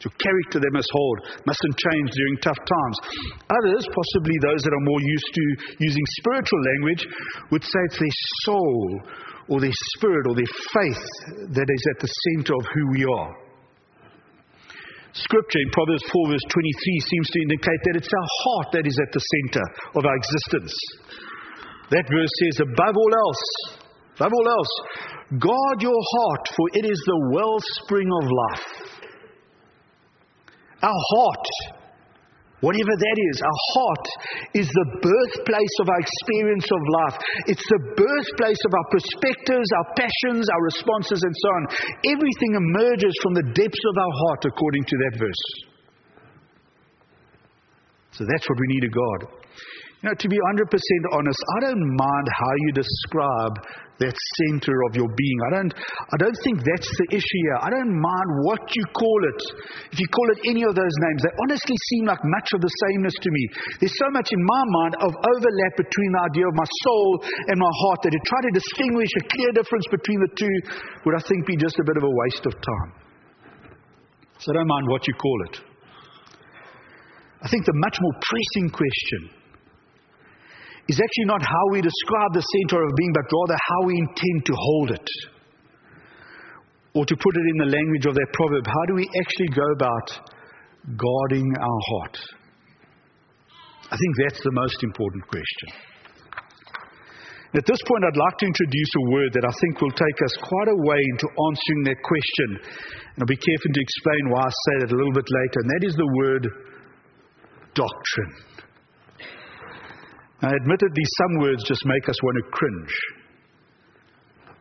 Your 0.05 0.13
character 0.21 0.61
they 0.61 0.75
must 0.77 0.93
hold, 0.93 1.19
mustn't 1.49 1.77
change 1.89 2.09
during 2.13 2.37
tough 2.45 2.61
times. 2.61 2.97
Others, 3.49 3.89
possibly 3.97 4.37
those 4.45 4.61
that 4.61 4.77
are 4.77 4.85
more 4.85 5.01
used 5.01 5.31
to 5.41 5.45
using 5.81 6.05
spiritual 6.21 6.61
language, 6.77 7.09
would 7.49 7.65
say 7.65 7.81
it's 7.89 7.97
their 7.97 8.19
soul 8.45 9.01
or 9.49 9.61
their 9.65 9.79
spirit 9.97 10.29
or 10.29 10.37
their 10.37 10.53
faith 10.69 11.05
that 11.49 11.65
is 11.65 11.83
at 11.97 11.99
the 12.05 12.13
center 12.37 12.53
of 12.61 12.65
who 12.77 12.85
we 12.93 13.09
are. 13.09 13.33
Scripture 15.13 15.61
in 15.61 15.71
Proverbs 15.73 16.05
4, 16.09 16.29
verse 16.33 16.47
23 16.49 17.01
seems 17.05 17.29
to 17.29 17.43
indicate 17.43 17.81
that 17.85 17.97
it's 18.01 18.09
our 18.09 18.31
heart 18.45 18.69
that 18.73 18.87
is 18.87 18.97
at 18.97 19.13
the 19.13 19.21
center 19.21 19.65
of 19.97 20.07
our 20.09 20.17
existence. 20.17 20.73
That 21.91 22.09
verse 22.09 22.33
says, 22.41 22.65
above 22.65 22.97
all 22.97 23.13
else, 23.13 23.45
above 24.17 24.33
all 24.33 24.49
else, 24.49 24.73
guard 25.37 25.79
your 25.85 26.01
heart, 26.01 26.45
for 26.57 26.67
it 26.73 26.87
is 26.89 26.97
the 27.05 27.21
wellspring 27.29 28.09
of 28.09 28.25
life. 28.25 28.69
Our 30.81 31.03
heart 31.13 31.47
Whatever 32.63 32.95
that 32.95 33.19
is, 33.35 33.37
our 33.43 33.61
heart 33.75 34.07
is 34.55 34.69
the 34.71 34.89
birthplace 35.03 35.75
of 35.83 35.91
our 35.91 35.99
experience 35.99 36.63
of 36.71 36.83
life. 37.03 37.17
It's 37.51 37.67
the 37.67 37.83
birthplace 37.99 38.63
of 38.63 38.73
our 38.79 38.87
perspectives, 38.87 39.67
our 39.83 39.89
passions, 39.99 40.47
our 40.47 40.63
responses, 40.71 41.27
and 41.27 41.35
so 41.35 41.49
on. 41.59 41.63
Everything 42.07 42.55
emerges 42.55 43.11
from 43.19 43.35
the 43.35 43.51
depths 43.51 43.83
of 43.83 43.97
our 43.99 44.15
heart 44.27 44.47
according 44.47 44.85
to 44.87 44.97
that 45.03 45.15
verse. 45.19 45.45
So 48.15 48.23
that's 48.31 48.47
what 48.47 48.59
we 48.63 48.67
need 48.79 48.87
to 48.87 48.95
guard. 48.95 49.42
You 50.03 50.11
know, 50.11 50.19
to 50.19 50.27
be 50.27 50.35
100% 50.35 50.67
honest, 51.15 51.39
I 51.55 51.59
don't 51.71 51.87
mind 51.95 52.27
how 52.35 52.53
you 52.67 52.71
describe 52.75 53.55
that 54.03 54.19
center 54.43 54.75
of 54.91 54.99
your 54.99 55.07
being. 55.07 55.39
I 55.47 55.51
don't, 55.55 55.71
I 56.11 56.17
don't 56.19 56.35
think 56.43 56.59
that's 56.67 56.91
the 56.91 57.15
issue 57.15 57.43
here. 57.47 57.59
I 57.63 57.71
don't 57.71 57.95
mind 57.95 58.29
what 58.43 58.67
you 58.75 58.83
call 58.99 59.21
it. 59.31 59.41
If 59.95 60.03
you 60.03 60.09
call 60.11 60.27
it 60.35 60.43
any 60.51 60.67
of 60.67 60.75
those 60.75 60.97
names, 61.07 61.23
they 61.23 61.31
honestly 61.47 61.79
seem 61.95 62.11
like 62.11 62.19
much 62.19 62.51
of 62.51 62.67
the 62.67 62.73
sameness 62.91 63.15
to 63.15 63.31
me. 63.31 63.43
There's 63.79 63.95
so 63.95 64.11
much 64.11 64.27
in 64.35 64.43
my 64.43 64.63
mind 64.83 64.95
of 65.07 65.15
overlap 65.15 65.73
between 65.79 66.11
the 66.19 66.23
idea 66.35 66.51
of 66.51 66.55
my 66.59 66.67
soul 66.83 67.23
and 67.47 67.57
my 67.63 67.71
heart 67.87 68.03
that 68.03 68.11
to 68.11 68.23
try 68.27 68.43
to 68.43 68.53
distinguish 68.59 69.13
a 69.23 69.25
clear 69.31 69.55
difference 69.55 69.87
between 69.87 70.19
the 70.19 70.33
two 70.35 70.57
would, 71.07 71.15
I 71.15 71.23
think, 71.23 71.47
be 71.47 71.55
just 71.55 71.79
a 71.79 71.87
bit 71.87 71.95
of 71.95 72.03
a 72.03 72.11
waste 72.27 72.43
of 72.51 72.59
time. 72.59 72.91
So 74.43 74.51
I 74.51 74.59
don't 74.59 74.67
mind 74.67 74.91
what 74.91 75.07
you 75.07 75.15
call 75.15 75.39
it. 75.47 75.63
I 77.39 77.47
think 77.47 77.71
the 77.71 77.79
much 77.87 78.03
more 78.03 78.19
pressing 78.19 78.67
question 78.75 79.42
is 80.89 80.99
actually 80.99 81.29
not 81.31 81.43
how 81.43 81.65
we 81.71 81.81
describe 81.81 82.33
the 82.35 82.43
center 82.43 82.83
of 82.83 82.91
being, 82.97 83.13
but 83.15 83.27
rather 83.31 83.59
how 83.59 83.87
we 83.87 83.95
intend 83.95 84.47
to 84.47 84.55
hold 84.57 84.91
it. 84.91 85.09
Or 86.95 87.07
to 87.07 87.17
put 87.17 87.35
it 87.37 87.47
in 87.55 87.59
the 87.65 87.71
language 87.73 88.07
of 88.07 88.15
that 88.15 88.29
proverb, 88.33 88.67
how 88.67 88.85
do 88.89 88.95
we 88.95 89.09
actually 89.21 89.49
go 89.55 89.67
about 89.73 90.09
guarding 90.99 91.49
our 91.57 91.81
heart? 91.89 92.17
I 93.93 93.97
think 93.97 94.13
that's 94.25 94.43
the 94.43 94.53
most 94.53 94.83
important 94.83 95.25
question. 95.29 95.93
At 97.53 97.69
this 97.69 97.81
point, 97.85 98.01
I'd 98.09 98.17
like 98.17 98.39
to 98.41 98.47
introduce 98.49 98.93
a 98.97 99.11
word 99.13 99.31
that 99.37 99.45
I 99.45 99.53
think 99.61 99.81
will 99.81 99.93
take 99.93 100.19
us 100.25 100.35
quite 100.41 100.69
a 100.73 100.79
way 100.89 101.01
into 101.13 101.29
answering 101.29 101.81
that 101.85 102.01
question. 102.01 102.49
And 103.13 103.19
I'll 103.21 103.29
be 103.29 103.37
careful 103.37 103.73
to 103.77 103.81
explain 103.81 104.23
why 104.33 104.49
I 104.49 104.53
say 104.53 104.75
that 104.81 104.93
a 104.93 104.97
little 104.97 105.13
bit 105.13 105.29
later, 105.29 105.59
and 105.61 105.69
that 105.77 105.85
is 105.85 105.95
the 105.95 106.13
word 106.17 106.45
doctrine. 107.77 108.33
Now, 110.43 110.51
admittedly, 110.51 111.05
some 111.19 111.39
words 111.41 111.63
just 111.65 111.87
make 111.87 112.09
us 112.09 112.17
want 112.23 112.37
to 112.43 112.51
cringe. 112.51 112.95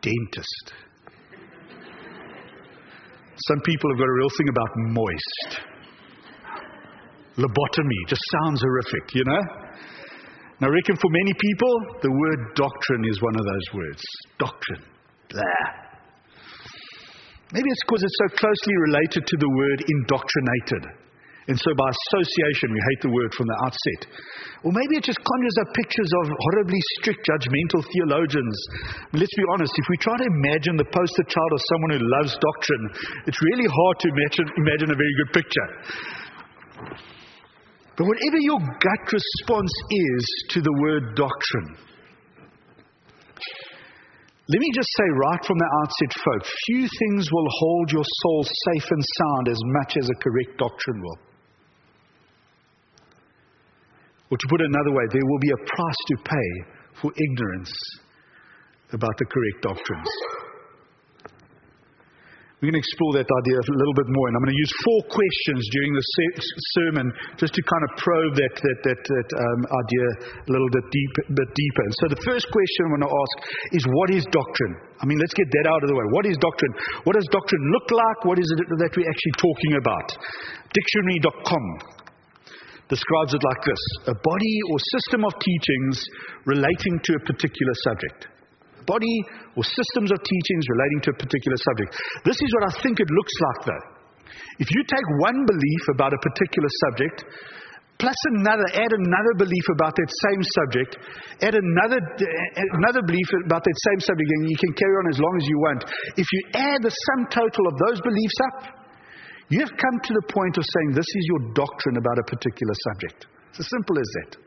Dentist. 0.00 0.72
Some 3.48 3.60
people 3.64 3.90
have 3.90 3.98
got 3.98 4.06
a 4.06 4.16
real 4.18 4.30
thing 4.38 4.48
about 4.48 4.70
moist. 4.94 5.60
Lobotomy 7.36 8.00
just 8.06 8.22
sounds 8.42 8.62
horrific, 8.62 9.14
you 9.14 9.24
know? 9.24 9.42
And 10.60 10.62
I 10.62 10.68
reckon 10.68 10.96
for 10.96 11.10
many 11.10 11.34
people, 11.34 11.74
the 12.02 12.12
word 12.12 12.54
doctrine 12.54 13.04
is 13.10 13.20
one 13.20 13.34
of 13.34 13.44
those 13.44 13.74
words. 13.74 14.02
Doctrine. 14.38 14.84
Blah. 15.30 15.42
Maybe 17.52 17.68
it's 17.68 17.84
because 17.86 18.02
it's 18.04 18.18
so 18.18 18.36
closely 18.36 18.74
related 18.86 19.26
to 19.26 19.36
the 19.36 19.50
word 19.50 19.84
indoctrinated. 19.88 21.01
And 21.52 21.60
so 21.60 21.76
by 21.76 21.84
association, 21.84 22.72
we 22.72 22.80
hate 22.80 23.02
the 23.04 23.12
word 23.12 23.28
from 23.36 23.44
the 23.44 23.58
outset. 23.60 24.00
Or 24.64 24.72
maybe 24.72 24.96
it 24.96 25.04
just 25.04 25.20
conjures 25.20 25.58
up 25.60 25.68
pictures 25.76 26.08
of 26.24 26.32
horribly 26.32 26.80
strict, 26.96 27.28
judgmental 27.28 27.84
theologians. 27.92 28.56
let's 29.12 29.36
be 29.36 29.44
honest, 29.52 29.76
if 29.76 29.84
we 29.92 30.00
try 30.00 30.16
to 30.16 30.24
imagine 30.24 30.80
the 30.80 30.88
poster 30.88 31.26
child 31.28 31.52
of 31.52 31.60
someone 31.68 32.00
who 32.00 32.02
loves 32.08 32.32
doctrine, 32.40 32.84
it's 33.28 33.36
really 33.44 33.68
hard 33.68 33.96
to 34.00 34.08
imagine, 34.16 34.48
imagine 34.64 34.88
a 34.88 34.96
very 34.96 35.14
good 35.20 35.44
picture. 35.44 35.68
But 38.00 38.08
whatever 38.08 38.40
your 38.40 38.56
gut 38.56 39.04
response 39.12 39.74
is 39.92 40.24
to 40.56 40.64
the 40.64 40.74
word 40.80 41.12
doctrine, 41.20 41.76
let 44.48 44.56
me 44.56 44.72
just 44.72 44.88
say 44.88 45.04
right 45.20 45.42
from 45.44 45.60
the 45.60 45.70
outset, 45.84 46.12
folks, 46.16 46.48
few 46.64 46.88
things 46.88 47.28
will 47.28 47.50
hold 47.60 47.92
your 47.92 48.08
soul 48.08 48.40
safe 48.40 48.88
and 48.88 49.04
sound 49.20 49.52
as 49.52 49.60
much 49.84 50.00
as 50.00 50.08
a 50.08 50.16
correct 50.16 50.56
doctrine 50.56 50.96
will. 50.96 51.31
Or 54.32 54.40
to 54.40 54.46
put 54.48 54.64
it 54.64 54.68
another 54.72 54.96
way, 54.96 55.04
there 55.12 55.28
will 55.28 55.42
be 55.44 55.52
a 55.52 55.60
price 55.60 56.00
to 56.08 56.14
pay 56.24 56.50
for 57.04 57.12
ignorance 57.12 57.68
about 58.96 59.12
the 59.20 59.28
correct 59.28 59.60
doctrines. 59.60 60.12
We're 62.56 62.70
going 62.70 62.78
to 62.78 62.86
explore 62.86 63.12
that 63.18 63.26
idea 63.26 63.58
a 63.58 63.66
little 63.76 63.98
bit 63.98 64.08
more. 64.08 64.30
And 64.30 64.38
I'm 64.38 64.42
going 64.46 64.54
to 64.54 64.62
use 64.62 64.72
four 64.86 65.00
questions 65.10 65.60
during 65.74 65.92
the 65.98 66.04
sermon 66.78 67.06
just 67.36 67.52
to 67.58 67.60
kind 67.60 67.82
of 67.84 67.90
probe 67.98 68.38
that, 68.38 68.54
that, 68.54 68.78
that, 68.86 69.00
that 69.02 69.28
um, 69.34 69.60
idea 69.68 70.06
a 70.46 70.50
little 70.54 70.70
bit, 70.70 70.86
deep, 70.94 71.12
bit 71.36 71.50
deeper. 71.52 71.82
And 71.90 71.94
so 72.00 72.04
the 72.14 72.22
first 72.22 72.46
question 72.54 72.80
I 72.86 72.90
want 72.94 73.04
to 73.04 73.12
ask 73.12 73.34
is 73.76 73.82
what 73.84 74.08
is 74.14 74.22
doctrine? 74.30 74.74
I 75.02 75.10
mean, 75.10 75.18
let's 75.18 75.34
get 75.34 75.50
that 75.60 75.66
out 75.68 75.82
of 75.84 75.90
the 75.90 75.96
way. 75.98 76.06
What 76.14 76.24
is 76.24 76.38
doctrine? 76.38 76.72
What 77.04 77.18
does 77.18 77.26
doctrine 77.34 77.64
look 77.74 77.90
like? 77.90 78.18
What 78.30 78.38
is 78.38 78.46
it 78.46 78.64
that 78.64 78.92
we're 78.96 79.10
actually 79.10 79.36
talking 79.42 79.72
about? 79.76 80.06
Dictionary.com 80.72 82.00
describes 82.92 83.32
it 83.32 83.40
like 83.40 83.62
this 83.64 83.82
a 84.12 84.16
body 84.20 84.56
or 84.68 84.76
system 85.00 85.24
of 85.24 85.32
teachings 85.40 85.96
relating 86.44 87.00
to 87.00 87.16
a 87.16 87.22
particular 87.24 87.74
subject 87.88 88.28
body 88.86 89.16
or 89.56 89.62
systems 89.64 90.10
of 90.10 90.18
teachings 90.22 90.64
relating 90.68 91.00
to 91.06 91.10
a 91.14 91.18
particular 91.18 91.58
subject. 91.58 91.90
This 92.26 92.38
is 92.38 92.50
what 92.58 92.64
I 92.70 92.72
think 92.82 92.98
it 92.98 93.10
looks 93.10 93.36
like, 93.50 93.60
though. 93.70 93.84
If 94.58 94.68
you 94.70 94.82
take 94.84 95.06
one 95.20 95.38
belief 95.46 95.82
about 95.94 96.12
a 96.12 96.20
particular 96.20 96.70
subject, 96.88 97.24
plus 97.98 98.18
another, 98.34 98.66
add 98.74 98.92
another 98.92 99.34
belief 99.38 99.66
about 99.76 99.94
that 99.94 100.10
same 100.10 100.42
subject, 100.42 100.92
add 101.42 101.54
another, 101.54 102.00
another 102.80 103.02
belief 103.06 103.28
about 103.46 103.62
that 103.62 103.78
same 103.92 104.00
subject, 104.00 104.28
and 104.28 104.50
you 104.50 104.58
can 104.58 104.72
carry 104.74 104.94
on 105.04 105.06
as 105.12 105.18
long 105.20 105.34
as 105.38 105.46
you 105.46 105.58
want. 105.58 105.80
If 106.16 106.26
you 106.26 106.40
add 106.58 106.80
the 106.82 106.90
sum 106.90 107.20
total 107.30 107.64
of 107.68 107.74
those 107.88 108.00
beliefs 108.00 108.38
up, 108.50 108.81
you 109.52 109.60
have 109.60 109.74
come 109.76 109.96
to 110.02 110.12
the 110.14 110.26
point 110.32 110.56
of 110.56 110.64
saying 110.64 110.96
this 110.96 111.08
is 111.08 111.24
your 111.28 111.52
doctrine 111.52 111.96
about 111.96 112.18
a 112.18 112.26
particular 112.30 112.74
subject. 112.92 113.26
It's 113.50 113.60
as 113.60 113.68
simple 113.68 113.98
as 113.98 114.08
that. 114.22 114.42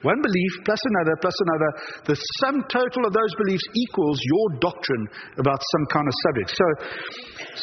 One 0.00 0.22
belief 0.24 0.52
plus 0.64 0.80
another 0.80 1.12
plus 1.20 1.36
another. 1.44 1.70
The 2.08 2.16
sum 2.40 2.64
total 2.72 3.04
of 3.04 3.12
those 3.12 3.34
beliefs 3.36 3.66
equals 3.76 4.16
your 4.24 4.56
doctrine 4.56 5.04
about 5.36 5.60
some 5.60 5.84
kind 5.92 6.08
of 6.08 6.14
subject. 6.24 6.48
So, 6.56 6.66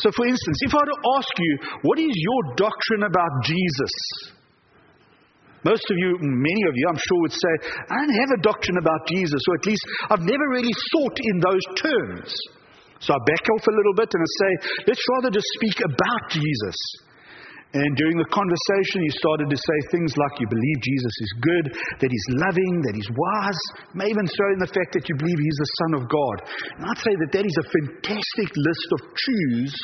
so 0.05 0.07
for 0.13 0.29
instance, 0.29 0.57
if 0.62 0.74
I 0.74 0.86
were 0.86 0.93
to 0.93 1.01
ask 1.17 1.34
you, 1.34 1.53
what 1.81 1.98
is 1.98 2.13
your 2.13 2.41
doctrine 2.62 3.10
about 3.10 3.34
Jesus? 3.41 3.93
Most 5.65 5.89
of 5.89 5.98
you, 5.98 6.22
many 6.22 6.62
of 6.69 6.77
you, 6.77 6.86
I'm 6.88 7.01
sure, 7.01 7.19
would 7.25 7.34
say, 7.34 7.53
I 7.89 8.05
don't 8.05 8.19
have 8.22 8.31
a 8.38 8.41
doctrine 8.46 8.77
about 8.77 9.01
Jesus, 9.10 9.41
or 9.50 9.55
at 9.57 9.65
least 9.65 9.84
I've 10.13 10.22
never 10.22 10.46
really 10.53 10.75
thought 10.93 11.17
in 11.17 11.36
those 11.41 11.65
terms. 11.81 12.29
So 13.00 13.13
I 13.13 13.20
back 13.25 13.46
off 13.54 13.66
a 13.68 13.75
little 13.75 13.96
bit 13.96 14.10
and 14.10 14.22
I 14.22 14.32
say, 14.42 14.51
let's 14.89 15.04
rather 15.18 15.32
just 15.32 15.48
speak 15.60 15.77
about 15.86 16.24
Jesus. 16.34 16.77
And 17.75 18.00
during 18.00 18.16
the 18.16 18.32
conversation, 18.32 19.04
you 19.04 19.12
started 19.12 19.51
to 19.51 19.60
say 19.60 19.77
things 19.92 20.16
like 20.16 20.39
you 20.39 20.48
believe 20.48 20.88
Jesus 20.88 21.16
is 21.20 21.32
good, 21.44 21.66
that 22.00 22.10
he's 22.10 22.27
loving, 22.39 22.74
that 22.88 22.96
he's 22.96 23.12
wise, 23.12 23.62
may 23.92 24.08
even 24.08 24.24
throw 24.24 24.50
in 24.56 24.63
the 24.63 24.72
fact 24.72 24.96
that 24.96 25.04
you 25.04 25.16
believe 25.20 25.36
he's 25.36 25.62
the 25.62 25.74
Son 25.84 25.92
of 26.00 26.04
God. 26.08 26.38
And 26.80 26.84
I'd 26.88 27.04
say 27.04 27.12
that 27.12 27.32
that 27.36 27.46
is 27.46 27.58
a 27.60 27.68
fantastic 27.68 28.50
list 28.56 28.89
of 28.96 29.00
truths 29.13 29.82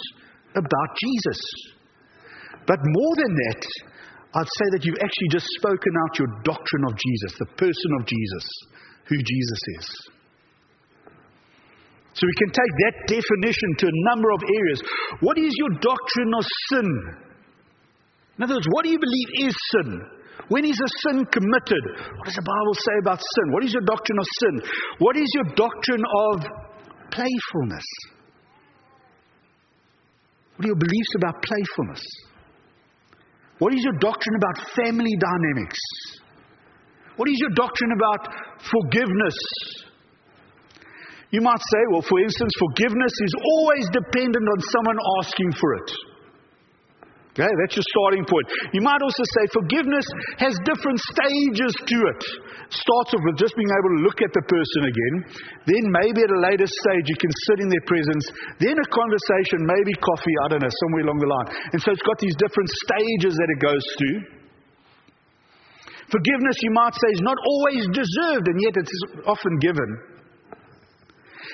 about 0.55 0.89
Jesus. 0.95 1.41
But 2.63 2.79
more 2.79 3.15
than 3.19 3.33
that, 3.51 3.61
I'd 4.31 4.55
say 4.63 4.67
that 4.73 4.87
you've 4.87 5.03
actually 5.03 5.31
just 5.35 5.47
spoken 5.59 5.93
out 6.07 6.17
your 6.17 6.31
doctrine 6.47 6.85
of 6.87 6.95
Jesus, 6.95 7.37
the 7.37 7.51
person 7.59 7.91
of 7.99 8.07
Jesus, 8.07 8.45
who 9.11 9.17
Jesus 9.19 9.61
is. 9.77 9.87
So 12.13 12.21
we 12.27 12.35
can 12.37 12.51
take 12.53 12.73
that 12.85 12.95
definition 13.09 13.69
to 13.79 13.85
a 13.87 13.95
number 14.13 14.29
of 14.31 14.41
areas. 14.45 14.79
What 15.21 15.37
is 15.37 15.51
your 15.57 15.79
doctrine 15.81 16.31
of 16.37 16.45
sin? 16.69 16.89
In 18.37 18.43
other 18.43 18.55
words, 18.55 18.67
what 18.69 18.85
do 18.85 18.91
you 18.91 18.99
believe 18.99 19.49
is 19.49 19.55
sin? 19.73 20.01
When 20.49 20.65
is 20.65 20.77
a 20.77 20.91
sin 21.01 21.25
committed? 21.25 21.83
What 22.17 22.25
does 22.25 22.35
the 22.35 22.45
Bible 22.45 22.75
say 22.75 22.95
about 23.01 23.19
sin? 23.19 23.53
What 23.53 23.63
is 23.63 23.73
your 23.73 23.85
doctrine 23.85 24.19
of 24.19 24.27
sin? 24.41 24.53
What 24.99 25.17
is 25.17 25.29
your 25.33 25.55
doctrine 25.55 26.03
of 26.03 26.35
playfulness? 27.11 27.87
What 30.57 30.65
are 30.65 30.67
your 30.67 30.75
beliefs 30.75 31.13
about 31.17 31.41
playfulness? 31.41 32.03
What 33.57 33.73
is 33.73 33.83
your 33.83 33.97
doctrine 33.99 34.35
about 34.35 34.69
family 34.75 35.15
dynamics? 35.17 35.79
What 37.15 37.29
is 37.29 37.37
your 37.39 37.51
doctrine 37.55 37.91
about 37.97 38.27
forgiveness? 38.69 39.37
You 41.33 41.41
might 41.41 41.57
say, 41.57 41.81
well, 41.89 42.05
for 42.05 42.21
instance, 42.21 42.53
forgiveness 42.61 43.13
is 43.25 43.33
always 43.57 43.89
dependent 43.89 44.45
on 44.45 44.59
someone 44.69 44.99
asking 45.17 45.51
for 45.57 45.69
it. 45.81 45.89
Okay, 47.33 47.49
that's 47.49 47.73
your 47.73 47.89
starting 47.97 48.21
point. 48.29 48.45
You 48.77 48.85
might 48.85 49.01
also 49.01 49.25
say 49.25 49.43
forgiveness 49.49 50.05
has 50.37 50.53
different 50.69 51.01
stages 51.01 51.73
to 51.89 51.97
it. 52.13 52.21
Starts 52.69 53.17
off 53.17 53.25
with 53.25 53.41
just 53.41 53.57
being 53.57 53.73
able 53.73 53.91
to 53.97 54.01
look 54.05 54.21
at 54.21 54.29
the 54.29 54.45
person 54.45 54.81
again. 54.85 55.15
Then 55.65 55.83
maybe 55.89 56.21
at 56.21 56.29
a 56.29 56.41
later 56.45 56.69
stage 56.69 57.05
you 57.09 57.17
can 57.17 57.33
sit 57.49 57.65
in 57.65 57.73
their 57.73 57.81
presence. 57.89 58.29
Then 58.61 58.77
a 58.77 58.87
conversation, 58.93 59.65
maybe 59.65 59.97
coffee, 59.97 60.37
I 60.45 60.53
don't 60.53 60.61
know, 60.61 60.69
somewhere 60.85 61.09
along 61.09 61.17
the 61.17 61.31
line. 61.33 61.49
And 61.73 61.81
so 61.81 61.89
it's 61.97 62.05
got 62.05 62.21
these 62.21 62.37
different 62.37 62.69
stages 62.85 63.33
that 63.33 63.49
it 63.49 63.59
goes 63.65 63.85
through. 63.97 64.19
Forgiveness, 66.13 66.57
you 66.61 66.77
might 66.77 66.93
say, 66.93 67.09
is 67.17 67.25
not 67.25 67.41
always 67.41 67.89
deserved, 67.89 68.45
and 68.45 68.61
yet 68.61 68.77
it's 68.77 68.93
often 69.25 69.57
given. 69.57 70.12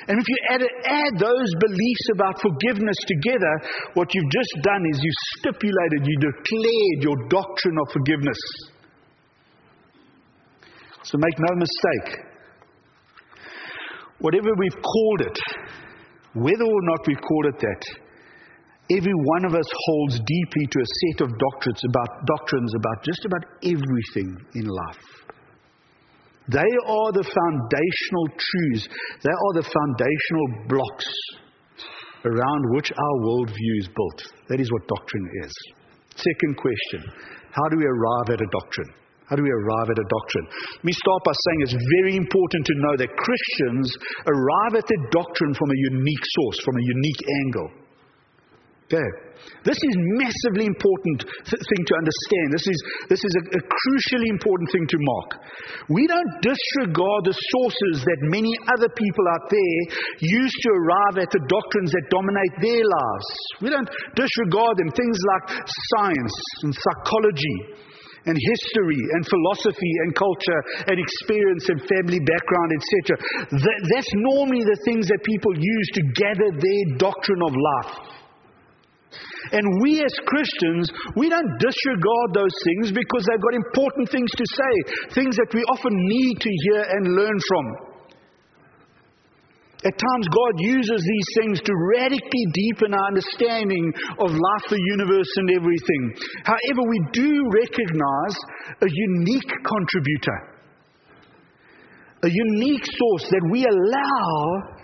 And 0.07 0.19
if 0.19 0.25
you 0.27 0.37
add, 0.49 0.61
add 0.85 1.13
those 1.19 1.51
beliefs 1.59 2.05
about 2.13 2.41
forgiveness 2.41 2.95
together, 3.07 3.53
what 3.93 4.13
you've 4.13 4.31
just 4.31 4.63
done 4.63 4.83
is 4.91 4.99
you've 5.01 5.23
stipulated, 5.37 6.07
you 6.07 6.17
declared 6.19 6.99
your 7.03 7.17
doctrine 7.29 7.77
of 7.79 7.91
forgiveness. 7.91 8.39
So 11.03 11.17
make 11.17 11.35
no 11.39 11.55
mistake. 11.55 12.25
Whatever 14.19 14.49
we've 14.57 14.81
called 14.81 15.21
it, 15.21 15.39
whether 16.33 16.65
or 16.65 16.81
not 16.83 17.07
we've 17.07 17.21
called 17.21 17.45
it 17.47 17.59
that, 17.59 17.81
every 18.97 19.13
one 19.13 19.45
of 19.45 19.55
us 19.55 19.65
holds 19.73 20.19
deeply 20.19 20.67
to 20.71 20.79
a 20.79 20.85
set 20.85 21.21
of 21.21 21.37
doctrines 21.37 21.81
about 21.89 22.25
doctrines 22.25 22.73
about 22.75 23.03
just 23.03 23.25
about 23.25 23.45
everything 23.63 24.37
in 24.55 24.65
life. 24.65 25.19
They 26.49 26.71
are 26.85 27.11
the 27.13 27.25
foundational 27.25 28.25
truths. 28.33 28.89
They 29.21 29.29
are 29.29 29.53
the 29.61 29.67
foundational 29.69 30.47
blocks 30.67 31.09
around 32.25 32.61
which 32.73 32.91
our 32.91 33.15
worldview 33.21 33.73
is 33.79 33.87
built. 33.87 34.33
That 34.49 34.59
is 34.59 34.71
what 34.71 34.87
doctrine 34.87 35.29
is. 35.45 35.53
Second 36.15 36.57
question 36.57 37.05
How 37.51 37.69
do 37.69 37.77
we 37.77 37.85
arrive 37.85 38.33
at 38.33 38.41
a 38.41 38.49
doctrine? 38.51 38.91
How 39.29 39.35
do 39.35 39.43
we 39.43 39.53
arrive 39.53 39.93
at 39.93 39.99
a 40.01 40.07
doctrine? 40.09 40.47
Let 40.81 40.85
me 40.89 40.93
start 40.93 41.21
by 41.21 41.33
saying 41.37 41.59
it's 41.61 41.77
very 42.01 42.17
important 42.17 42.65
to 42.65 42.73
know 42.81 42.97
that 42.97 43.13
Christians 43.13 43.93
arrive 44.25 44.73
at 44.73 44.89
their 44.89 45.05
doctrine 45.13 45.53
from 45.53 45.69
a 45.69 45.81
unique 45.93 46.25
source, 46.33 46.65
from 46.65 46.75
a 46.75 46.81
unique 46.81 47.21
angle. 47.45 47.69
Okay. 48.89 49.05
This 49.61 49.77
is 49.77 49.93
massively 50.17 50.65
important 50.65 51.21
th- 51.21 51.61
thing 51.61 51.83
to 51.85 51.93
understand. 52.01 52.45
This 52.49 52.65
is, 52.65 52.77
this 53.05 53.21
is 53.21 53.33
a, 53.37 53.43
a 53.53 53.61
crucially 53.61 54.29
important 54.33 54.65
thing 54.73 54.87
to 54.89 54.97
mark. 54.97 55.29
We 55.93 56.09
don't 56.09 56.33
disregard 56.41 57.29
the 57.29 57.37
sources 57.37 58.01
that 58.01 58.19
many 58.33 58.49
other 58.73 58.89
people 58.89 59.25
out 59.37 59.45
there 59.45 59.79
use 60.25 60.53
to 60.65 60.69
arrive 60.73 61.21
at 61.21 61.29
the 61.29 61.43
doctrines 61.45 61.93
that 61.93 62.05
dominate 62.09 62.55
their 62.65 62.81
lives. 62.81 63.29
We 63.61 63.69
don't 63.69 63.89
disregard 64.17 64.81
them. 64.81 64.89
Things 64.89 65.19
like 65.37 65.61
science 65.93 66.35
and 66.65 66.73
psychology 66.73 67.85
and 68.25 68.35
history 68.35 69.01
and 69.13 69.21
philosophy 69.21 69.93
and 70.01 70.17
culture 70.17 70.61
and 70.89 70.97
experience 70.97 71.69
and 71.69 71.77
family 71.85 72.19
background, 72.25 72.69
etc. 72.73 73.21
That, 73.53 73.79
that's 73.93 74.11
normally 74.33 74.65
the 74.65 74.81
things 74.81 75.07
that 75.13 75.21
people 75.21 75.53
use 75.53 75.87
to 75.93 76.01
gather 76.17 76.49
their 76.57 76.83
doctrine 76.97 77.43
of 77.45 77.53
life. 77.53 78.18
And 79.51 79.81
we 79.81 80.03
as 80.03 80.13
Christians, 80.25 80.91
we 81.15 81.29
don't 81.29 81.57
disregard 81.57 82.29
those 82.33 82.53
things 82.63 82.91
because 82.91 83.25
they've 83.25 83.41
got 83.41 83.55
important 83.55 84.09
things 84.09 84.29
to 84.31 84.45
say, 84.45 84.73
things 85.15 85.35
that 85.37 85.53
we 85.53 85.63
often 85.63 85.93
need 85.93 86.39
to 86.39 86.51
hear 86.63 86.81
and 86.83 87.15
learn 87.15 87.39
from. 87.47 87.89
At 89.85 89.95
times, 89.95 90.27
God 90.27 90.53
uses 90.59 91.01
these 91.01 91.29
things 91.39 91.61
to 91.61 91.73
radically 91.95 92.45
deepen 92.51 92.93
our 92.93 93.07
understanding 93.07 93.93
of 94.19 94.29
life, 94.31 94.65
the 94.69 94.81
universe, 94.91 95.31
and 95.37 95.51
everything. 95.51 96.13
However, 96.43 96.83
we 96.83 96.99
do 97.13 97.47
recognize 97.47 98.35
a 98.81 98.87
unique 98.91 99.51
contributor, 99.63 100.39
a 102.23 102.29
unique 102.29 102.83
source 102.85 103.31
that 103.31 103.47
we 103.49 103.63
allow 103.63 104.78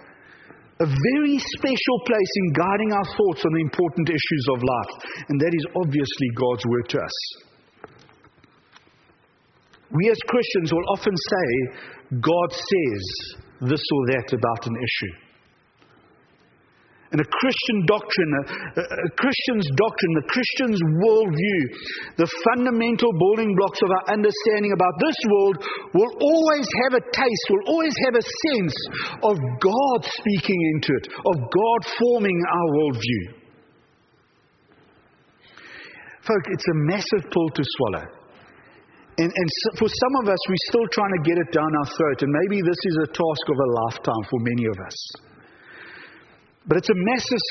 a 0.80 0.86
very 0.86 1.40
special 1.40 1.98
place 2.06 2.34
in 2.36 2.54
guiding 2.54 2.92
our 2.92 3.06
thoughts 3.06 3.46
on 3.46 3.54
the 3.54 3.62
important 3.62 4.10
issues 4.10 4.46
of 4.56 4.64
life, 4.64 5.08
and 5.30 5.40
that 5.40 5.54
is 5.56 5.66
obviously 5.76 6.30
God's 6.36 6.66
word 6.66 6.90
to 6.90 7.00
us. 7.00 7.18
We 9.92 10.10
as 10.10 10.20
Christians 10.28 10.74
will 10.74 10.84
often 10.92 11.16
say, 11.16 12.20
God 12.20 12.52
says 12.52 13.36
this 13.62 13.82
or 13.94 14.06
that 14.12 14.34
about 14.34 14.68
an 14.68 14.76
issue. 14.76 15.25
And 17.16 17.24
a 17.24 17.32
Christian 17.32 17.80
doctrine, 17.88 18.32
a, 18.36 18.44
a, 18.76 19.10
Christian's 19.16 19.64
doctrine, 19.80 20.12
the 20.20 20.28
Christian's 20.28 20.82
worldview, 21.00 21.62
the 22.20 22.28
fundamental 22.52 23.08
building 23.16 23.56
blocks 23.56 23.80
of 23.80 23.88
our 23.88 24.20
understanding 24.20 24.76
about 24.76 24.92
this 25.00 25.16
world 25.32 25.56
will 25.96 26.12
always 26.20 26.68
have 26.84 27.00
a 27.00 27.04
taste, 27.16 27.46
will 27.56 27.72
always 27.72 27.96
have 28.04 28.20
a 28.20 28.26
sense 28.52 28.76
of 29.32 29.40
God 29.64 30.00
speaking 30.12 30.60
into 30.76 30.92
it, 30.92 31.08
of 31.08 31.36
God 31.40 31.80
forming 32.04 32.36
our 32.36 32.68
worldview. 32.84 33.24
Folks, 36.20 36.48
it's 36.52 36.68
a 36.68 36.78
massive 36.84 37.32
pill 37.32 37.48
to 37.48 37.64
swallow. 37.80 38.12
And, 39.24 39.32
and 39.32 39.50
so 39.64 39.68
for 39.80 39.88
some 39.88 40.14
of 40.20 40.36
us, 40.36 40.42
we're 40.52 40.68
still 40.68 40.88
trying 40.92 41.16
to 41.16 41.24
get 41.24 41.40
it 41.40 41.56
down 41.56 41.72
our 41.80 41.88
throat. 41.96 42.28
And 42.28 42.32
maybe 42.44 42.60
this 42.60 42.82
is 42.92 43.08
a 43.08 43.08
task 43.08 43.46
of 43.48 43.56
a 43.56 43.70
lifetime 43.88 44.24
for 44.28 44.40
many 44.44 44.68
of 44.68 44.78
us. 44.84 45.00
But 46.68 46.78
it's 46.78 46.90
a 46.90 46.98
massive 46.98 47.42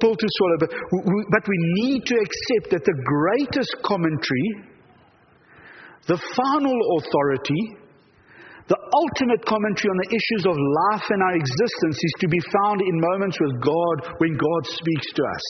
pill 0.00 0.16
to 0.16 0.28
swallow. 0.28 0.58
But 0.58 0.70
we, 0.92 1.18
but 1.30 1.44
we 1.46 1.58
need 1.84 2.06
to 2.06 2.16
accept 2.18 2.74
that 2.74 2.84
the 2.84 2.96
greatest 3.06 3.70
commentary, 3.84 4.48
the 6.06 6.18
final 6.18 6.76
authority, 6.98 7.78
the 8.66 8.80
ultimate 8.80 9.44
commentary 9.46 9.90
on 9.92 9.98
the 10.08 10.10
issues 10.16 10.42
of 10.48 10.56
life 10.56 11.06
and 11.10 11.22
our 11.22 11.36
existence 11.36 11.96
is 12.00 12.14
to 12.20 12.28
be 12.28 12.40
found 12.62 12.80
in 12.80 13.00
moments 13.00 13.38
with 13.38 13.60
God 13.60 14.16
when 14.18 14.36
God 14.36 14.62
speaks 14.66 15.12
to 15.12 15.22
us. 15.22 15.46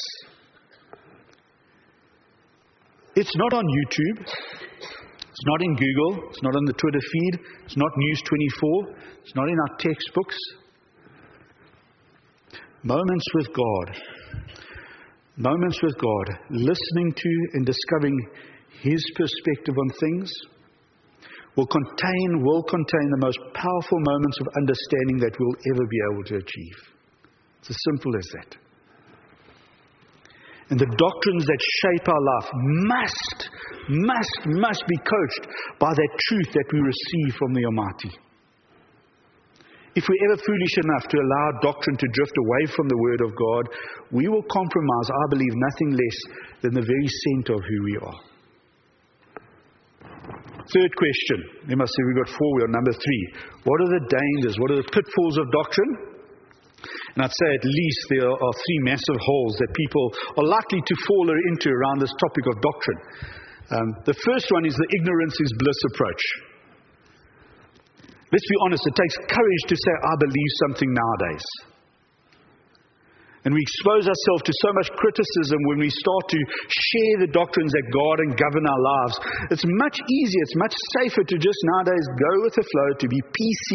It's 3.17 3.37
not 3.37 3.55
on 3.55 3.65
YouTube. 3.65 4.27
It's 4.27 5.47
not 5.47 5.63
in 5.63 5.77
Google. 5.77 6.29
It's 6.31 6.43
not 6.43 6.57
on 6.57 6.65
the 6.67 6.73
Twitter 6.75 7.01
feed. 7.01 7.39
It's 7.65 7.77
not 7.77 7.91
News 7.97 8.23
24. 8.27 8.97
It's 9.23 9.35
not 9.35 9.49
in 9.49 9.57
our 9.59 9.77
textbooks. 9.79 10.37
Moments 12.85 13.25
with 13.35 13.49
God. 13.55 13.97
Moments 15.39 15.83
with 15.83 15.97
God. 15.97 16.39
Listening 16.51 17.15
to 17.17 17.31
and 17.55 17.65
discovering 17.65 18.15
His 18.83 19.03
perspective 19.17 19.75
on 19.75 19.89
things 19.99 20.31
will 21.57 21.67
contain, 21.67 22.45
will 22.45 22.63
contain 22.63 23.09
the 23.11 23.25
most 23.25 23.39
powerful 23.55 23.99
moments 24.01 24.39
of 24.39 24.49
understanding 24.61 25.17
that 25.17 25.33
we'll 25.41 25.57
ever 25.73 25.87
be 25.89 25.99
able 26.13 26.25
to 26.25 26.37
achieve. 26.37 26.77
It's 27.61 27.71
as 27.71 27.77
simple 27.91 28.17
as 28.19 28.27
that. 28.35 28.57
And 30.69 30.79
the 30.79 30.97
doctrines 30.99 31.47
that 31.47 31.61
shape 31.81 32.09
our 32.09 32.21
life 32.21 32.51
must, 32.53 33.49
must, 33.89 34.41
must 34.61 34.85
be 34.87 34.97
coached 34.99 35.49
by 35.79 35.89
that 35.89 36.09
truth 36.29 36.53
that 36.53 36.69
we 36.71 36.81
receive 36.81 37.39
from 37.39 37.55
the 37.55 37.65
Almighty. 37.65 38.19
If 39.95 40.03
we're 40.11 40.27
ever 40.27 40.43
foolish 40.43 40.75
enough 40.83 41.07
to 41.07 41.17
allow 41.17 41.47
doctrine 41.63 41.97
to 41.97 42.09
drift 42.11 42.35
away 42.35 42.67
from 42.75 42.89
the 42.91 42.99
Word 42.99 43.21
of 43.23 43.31
God, 43.31 43.65
we 44.11 44.27
will 44.27 44.43
compromise, 44.51 45.09
I 45.09 45.25
believe, 45.31 45.55
nothing 45.55 45.91
less 45.95 46.19
than 46.63 46.75
the 46.75 46.83
very 46.83 47.11
center 47.31 47.55
of 47.55 47.63
who 47.63 47.79
we 47.87 47.95
are. 48.03 48.19
Third 50.75 50.93
question. 50.97 51.39
They 51.69 51.79
must 51.79 51.93
say 51.95 52.01
we've 52.09 52.25
got 52.25 52.35
four, 52.35 52.51
we're 52.59 52.67
on 52.67 52.73
number 52.73 52.91
three. 52.91 53.23
What 53.63 53.79
are 53.87 53.93
the 53.95 54.05
dangers? 54.11 54.59
What 54.59 54.73
are 54.73 54.81
the 54.83 54.91
pitfalls 54.91 55.39
of 55.39 55.47
doctrine? 55.53 55.93
And 57.15 57.23
I'd 57.23 57.31
say 57.31 57.55
at 57.55 57.65
least 57.65 58.01
there 58.11 58.27
are 58.27 58.55
three 58.67 58.81
massive 58.83 59.21
holes 59.23 59.55
that 59.63 59.71
people 59.79 60.11
are 60.43 60.49
likely 60.49 60.83
to 60.83 60.95
fall 61.07 61.31
into 61.55 61.71
around 61.71 62.01
this 62.01 62.13
topic 62.19 62.45
of 62.51 62.59
doctrine. 62.59 63.01
Um, 63.71 63.89
the 64.11 64.19
first 64.27 64.51
one 64.51 64.67
is 64.67 64.75
the 64.75 64.91
ignorance 64.99 65.37
is 65.39 65.55
bliss 65.63 65.81
approach. 65.95 66.23
Let's 68.35 68.51
be 68.51 68.59
honest, 68.67 68.83
it 68.83 68.99
takes 68.99 69.15
courage 69.31 69.65
to 69.71 69.77
say, 69.79 69.95
I 69.95 70.15
believe 70.19 70.53
something 70.67 70.91
nowadays. 70.91 71.47
And 73.47 73.55
we 73.55 73.63
expose 73.63 74.11
ourselves 74.11 74.43
to 74.43 74.55
so 74.59 74.75
much 74.75 74.91
criticism 74.99 75.61
when 75.71 75.79
we 75.79 75.87
start 75.87 76.25
to 76.35 76.41
share 76.67 77.17
the 77.23 77.31
doctrines 77.31 77.71
that 77.71 77.95
God 77.95 78.19
and 78.27 78.35
govern 78.35 78.67
our 78.67 78.83
lives. 78.83 79.15
It's 79.55 79.69
much 79.79 80.03
easier, 80.03 80.43
it's 80.43 80.59
much 80.59 80.75
safer 80.99 81.23
to 81.23 81.37
just 81.39 81.61
nowadays 81.79 82.07
go 82.19 82.33
with 82.43 82.59
the 82.59 82.67
flow, 82.67 82.89
to 82.99 83.07
be 83.07 83.21
PC, 83.23 83.69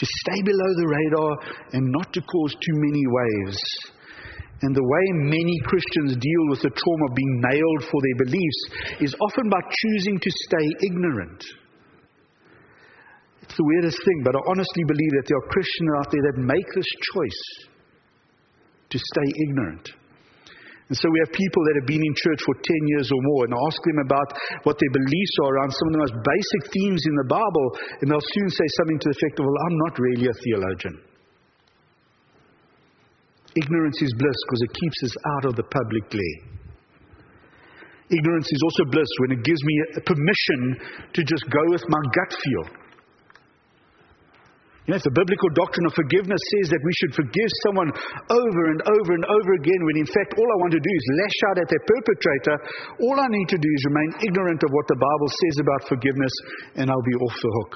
to 0.00 0.06
stay 0.24 0.40
below 0.48 0.70
the 0.80 0.88
radar, 0.88 1.32
and 1.76 1.92
not 1.92 2.08
to 2.16 2.22
cause 2.24 2.56
too 2.56 2.76
many 2.80 3.04
waves. 3.04 3.60
And 4.64 4.72
the 4.72 4.80
way 4.80 5.04
many 5.28 5.60
Christians 5.68 6.16
deal 6.16 6.44
with 6.48 6.64
the 6.64 6.72
trauma 6.72 7.04
of 7.04 7.16
being 7.18 7.36
nailed 7.52 7.82
for 7.84 8.00
their 8.00 8.24
beliefs 8.24 8.60
is 9.04 9.14
often 9.28 9.50
by 9.50 9.60
choosing 9.60 10.16
to 10.24 10.30
stay 10.48 10.66
ignorant. 10.88 11.59
It's 13.50 13.58
the 13.58 13.66
weirdest 13.66 13.98
thing, 14.06 14.22
but 14.22 14.38
I 14.38 14.40
honestly 14.46 14.86
believe 14.86 15.12
that 15.18 15.26
there 15.26 15.34
are 15.42 15.48
Christians 15.50 15.90
out 15.98 16.08
there 16.14 16.22
that 16.22 16.38
make 16.38 16.68
this 16.70 16.86
choice 17.10 17.42
to 18.94 18.96
stay 18.96 19.28
ignorant. 19.42 19.90
And 20.86 20.94
so 20.94 21.10
we 21.10 21.18
have 21.26 21.34
people 21.34 21.62
that 21.66 21.82
have 21.82 21.88
been 21.90 21.98
in 21.98 22.14
church 22.14 22.46
for 22.46 22.54
10 22.54 22.94
years 22.94 23.10
or 23.10 23.18
more 23.18 23.50
and 23.50 23.54
ask 23.58 23.78
them 23.82 24.06
about 24.06 24.28
what 24.62 24.78
their 24.78 24.94
beliefs 24.94 25.34
are 25.42 25.50
around 25.50 25.74
some 25.74 25.86
of 25.90 25.92
the 25.98 26.02
most 26.06 26.14
basic 26.14 26.62
themes 26.70 27.02
in 27.02 27.14
the 27.26 27.28
Bible, 27.30 27.66
and 27.98 28.06
they'll 28.06 28.30
soon 28.38 28.50
say 28.54 28.68
something 28.78 28.98
to 29.02 29.06
the 29.10 29.16
effect 29.18 29.42
of, 29.42 29.42
Well, 29.42 29.62
I'm 29.66 29.78
not 29.82 29.94
really 29.98 30.26
a 30.30 30.36
theologian. 30.46 30.94
Ignorance 33.58 33.98
is 33.98 34.14
bliss 34.14 34.38
because 34.46 34.62
it 34.62 34.72
keeps 34.78 34.98
us 35.10 35.14
out 35.26 35.44
of 35.50 35.52
the 35.58 35.66
public 35.66 36.06
glare. 36.06 36.38
Ignorance 38.14 38.46
is 38.46 38.62
also 38.62 38.94
bliss 38.94 39.10
when 39.26 39.34
it 39.34 39.42
gives 39.42 39.58
me 39.58 39.74
permission 40.06 40.78
to 41.18 41.20
just 41.26 41.50
go 41.50 41.62
with 41.74 41.82
my 41.90 42.02
gut 42.14 42.30
feel. 42.30 42.89
You 44.88 44.96
know, 44.96 44.98
if 44.98 45.04
the 45.04 45.12
biblical 45.12 45.50
doctrine 45.52 45.86
of 45.86 45.92
forgiveness 45.92 46.40
says 46.56 46.72
that 46.72 46.82
we 46.82 46.94
should 46.96 47.12
forgive 47.12 47.50
someone 47.68 47.90
over 48.32 48.62
and 48.72 48.80
over 48.80 49.10
and 49.12 49.26
over 49.28 49.50
again, 49.60 49.80
when 49.84 50.00
in 50.00 50.08
fact 50.08 50.34
all 50.40 50.48
I 50.48 50.58
want 50.64 50.72
to 50.72 50.82
do 50.82 50.92
is 50.92 51.06
lash 51.20 51.38
out 51.52 51.58
at 51.60 51.68
their 51.68 51.84
perpetrator, 51.84 52.56
all 53.04 53.16
I 53.20 53.28
need 53.28 53.48
to 53.52 53.60
do 53.60 53.70
is 53.70 53.82
remain 53.92 54.10
ignorant 54.24 54.60
of 54.64 54.70
what 54.72 54.88
the 54.88 54.96
Bible 54.96 55.30
says 55.30 55.56
about 55.60 55.80
forgiveness, 55.84 56.34
and 56.80 56.88
I'll 56.88 57.06
be 57.06 57.16
off 57.20 57.36
the 57.36 57.52
hook. 57.60 57.72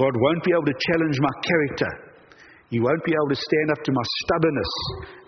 God 0.00 0.14
won't 0.16 0.42
be 0.42 0.56
able 0.56 0.72
to 0.72 0.78
challenge 0.80 1.18
my 1.20 1.34
character. 1.44 1.90
He 2.72 2.80
won't 2.80 3.04
be 3.04 3.12
able 3.12 3.36
to 3.36 3.36
stand 3.36 3.68
up 3.76 3.84
to 3.84 3.92
my 3.92 4.06
stubbornness 4.24 4.72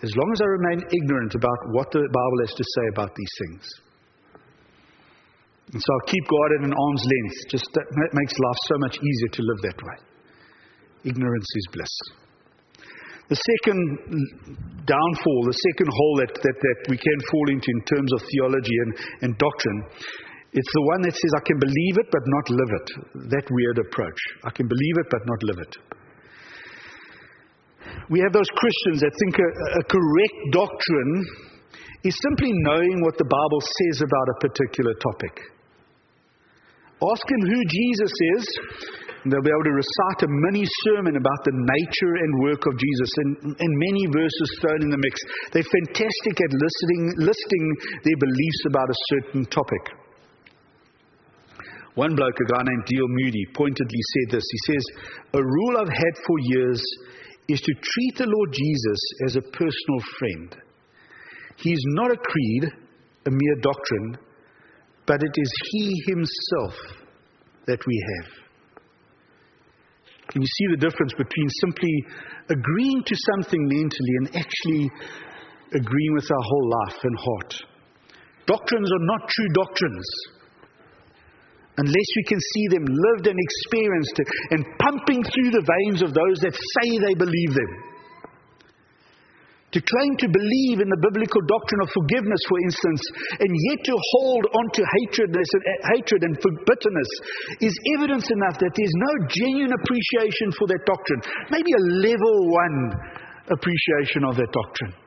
as 0.01 0.16
long 0.16 0.33
as 0.33 0.40
I 0.40 0.49
remain 0.49 0.81
ignorant 0.88 1.37
about 1.37 1.61
what 1.77 1.92
the 1.92 2.01
Bible 2.01 2.38
has 2.49 2.57
to 2.57 2.64
say 2.64 2.85
about 2.88 3.12
these 3.12 3.35
things. 3.37 3.84
And 5.72 5.81
so 5.81 5.88
I'll 5.88 6.09
keep 6.12 6.24
God 6.29 6.48
at 6.59 6.62
an 6.68 6.74
arm's 6.74 7.05
length. 7.05 7.38
Just 7.48 7.68
that 7.72 8.11
makes 8.12 8.35
life 8.37 8.61
so 8.68 8.77
much 8.79 8.96
easier 9.00 9.31
to 9.33 9.42
live 9.42 9.61
that 9.62 9.79
way. 9.81 9.98
Ignorance 11.05 11.48
is 11.57 11.66
bliss. 11.72 11.94
The 13.29 13.40
second 13.40 13.81
downfall, 14.85 15.40
the 15.48 15.57
second 15.72 15.88
hole 15.88 16.16
that, 16.20 16.33
that, 16.37 16.57
that 16.61 16.81
we 16.92 17.00
can 17.00 17.18
fall 17.33 17.46
into 17.48 17.68
in 17.72 17.83
terms 17.88 18.12
of 18.12 18.20
theology 18.20 18.77
and, 18.85 18.92
and 19.24 19.31
doctrine, 19.40 19.81
it's 20.53 20.72
the 20.77 20.87
one 20.92 21.00
that 21.03 21.16
says, 21.16 21.33
I 21.35 21.42
can 21.48 21.59
believe 21.59 21.96
it 22.05 22.09
but 22.12 22.20
not 22.20 22.44
live 22.53 22.72
it. 22.77 22.88
That 23.33 23.46
weird 23.48 23.81
approach. 23.81 24.20
I 24.44 24.53
can 24.53 24.68
believe 24.68 24.96
it 25.00 25.09
but 25.09 25.24
not 25.24 25.40
live 25.42 25.61
it. 25.64 25.74
We 28.12 28.20
have 28.20 28.33
those 28.37 28.48
Christians 28.53 29.00
that 29.00 29.12
think 29.16 29.35
a, 29.40 29.48
a 29.81 29.85
correct 29.88 30.38
doctrine 30.53 31.14
is 32.05 32.14
simply 32.29 32.53
knowing 32.68 33.00
what 33.00 33.16
the 33.16 33.24
Bible 33.24 33.62
says 33.64 34.05
about 34.05 34.29
a 34.37 34.40
particular 34.44 34.92
topic. 35.00 35.54
Ask 37.12 37.25
them 37.29 37.45
who 37.45 37.61
Jesus 37.69 38.14
is, 38.38 38.45
and 39.25 39.33
they'll 39.33 39.45
be 39.45 39.53
able 39.53 39.69
to 39.69 39.77
recite 39.77 40.21
a 40.25 40.31
mini 40.49 40.64
sermon 40.88 41.17
about 41.17 41.40
the 41.45 41.53
nature 41.53 42.14
and 42.17 42.45
work 42.45 42.64
of 42.64 42.77
Jesus 42.77 43.11
and, 43.25 43.57
and 43.61 43.71
many 43.73 44.05
verses 44.12 44.49
thrown 44.61 44.81
in 44.83 44.90
the 44.90 45.01
mix. 45.01 45.17
They're 45.53 45.64
fantastic 45.64 46.37
at 46.40 46.53
listing, 46.53 47.03
listing 47.25 47.64
their 48.05 48.21
beliefs 48.21 48.62
about 48.69 48.88
a 48.88 49.01
certain 49.12 49.45
topic. 49.49 49.85
One 51.95 52.17
bloke, 52.17 52.35
a 52.35 52.53
guy 52.53 52.62
named 52.64 52.85
D.L. 52.87 53.07
Moody, 53.09 53.45
pointedly 53.55 54.03
said 54.12 54.37
this. 54.37 54.45
He 54.51 54.73
says, 54.73 54.85
A 55.35 55.43
rule 55.43 55.79
I've 55.79 55.95
had 55.95 56.14
for 56.27 56.37
years 56.40 56.83
is 57.49 57.61
to 57.61 57.73
treat 57.73 58.14
the 58.19 58.27
Lord 58.27 58.51
Jesus 58.53 59.01
as 59.27 59.37
a 59.37 59.49
personal 59.53 60.01
friend. 60.19 60.57
He's 61.57 61.83
not 61.95 62.11
a 62.11 62.17
creed, 62.17 62.73
a 63.27 63.31
mere 63.31 63.57
doctrine, 63.62 64.19
but 65.07 65.23
it 65.23 65.35
is 65.37 65.53
He 65.71 66.03
Himself 66.07 66.75
that 67.67 67.81
we 67.87 68.05
have. 68.19 68.45
Can 70.29 70.43
you 70.43 70.49
see 70.49 70.67
the 70.73 70.88
difference 70.88 71.12
between 71.12 71.49
simply 71.61 71.95
agreeing 72.49 73.03
to 73.05 73.14
something 73.35 73.61
mentally 73.69 74.14
and 74.19 74.37
actually 74.37 74.90
agreeing 75.73 76.14
with 76.14 76.31
our 76.31 76.43
whole 76.43 76.71
life 76.87 76.99
and 77.03 77.17
heart? 77.19 77.55
Doctrines 78.47 78.90
are 78.90 79.07
not 79.07 79.29
true 79.29 79.49
doctrines 79.55 80.09
unless 81.77 82.09
we 82.17 82.25
can 82.25 82.38
see 82.40 82.67
them 82.69 82.85
lived 82.87 83.27
and 83.27 83.38
experienced 83.38 84.21
and 84.51 84.64
pumping 84.79 85.23
through 85.25 85.51
the 85.51 85.67
veins 85.67 86.03
of 86.03 86.14
those 86.14 86.38
that 86.40 86.55
say 86.55 86.99
they 86.99 87.14
believe 87.14 87.55
them. 87.55 87.93
To 89.75 89.83
claim 89.83 90.15
to 90.23 90.29
believe 90.31 90.79
in 90.79 90.87
the 90.87 91.03
biblical 91.03 91.43
doctrine 91.51 91.83
of 91.83 91.91
forgiveness, 91.91 92.39
for 92.47 92.59
instance, 92.63 93.03
and 93.43 93.51
yet 93.51 93.83
to 93.91 93.95
hold 93.99 94.47
on 94.55 94.67
to 94.71 94.83
eh, 94.87 95.77
hatred 95.99 96.23
and 96.23 96.39
bitterness 96.39 97.11
is 97.59 97.75
evidence 97.99 98.31
enough 98.31 98.55
that 98.63 98.71
there's 98.71 98.99
no 99.03 99.13
genuine 99.27 99.75
appreciation 99.75 100.55
for 100.55 100.71
that 100.71 100.83
doctrine. 100.87 101.23
Maybe 101.51 101.75
a 101.75 101.85
level 102.07 102.55
one 102.55 102.79
appreciation 103.51 104.23
of 104.23 104.39
that 104.39 104.55
doctrine. 104.55 105.04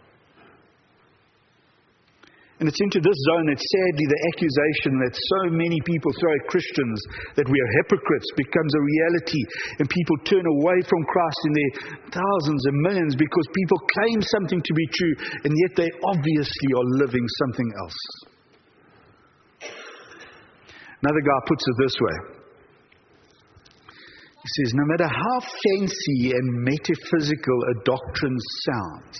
And 2.57 2.65
it's 2.65 2.81
into 2.81 2.97
this 2.97 3.19
zone 3.29 3.53
that 3.53 3.61
sadly 3.61 4.05
the 4.09 4.21
accusation 4.33 4.97
that 5.05 5.13
so 5.13 5.41
many 5.53 5.77
people 5.85 6.09
throw 6.17 6.33
at 6.33 6.49
Christians 6.49 6.97
that 7.37 7.45
we 7.45 7.53
are 7.53 7.71
hypocrites 7.85 8.25
becomes 8.33 8.73
a 8.73 8.81
reality. 8.81 9.41
And 9.77 9.85
people 9.85 10.17
turn 10.25 10.41
away 10.41 10.81
from 10.89 11.05
Christ 11.05 11.41
in 11.45 11.53
their 11.53 11.73
thousands 12.17 12.61
and 12.65 12.81
millions 12.81 13.13
because 13.13 13.47
people 13.53 13.77
claim 13.93 14.25
something 14.25 14.57
to 14.57 14.73
be 14.73 14.87
true 14.89 15.15
and 15.45 15.53
yet 15.53 15.77
they 15.77 15.91
obviously 16.09 16.69
are 16.73 16.89
living 16.97 17.25
something 17.45 17.69
else. 17.77 18.01
Another 21.05 21.21
guy 21.21 21.39
puts 21.45 21.61
it 21.61 21.77
this 21.77 21.97
way. 22.01 22.17
He 24.33 24.49
says, 24.63 24.73
No 24.73 24.85
matter 24.97 25.05
how 25.05 25.37
fancy 25.45 26.33
and 26.33 26.65
metaphysical 26.65 27.59
a 27.69 27.83
doctrine 27.85 28.37
sounds, 28.65 29.19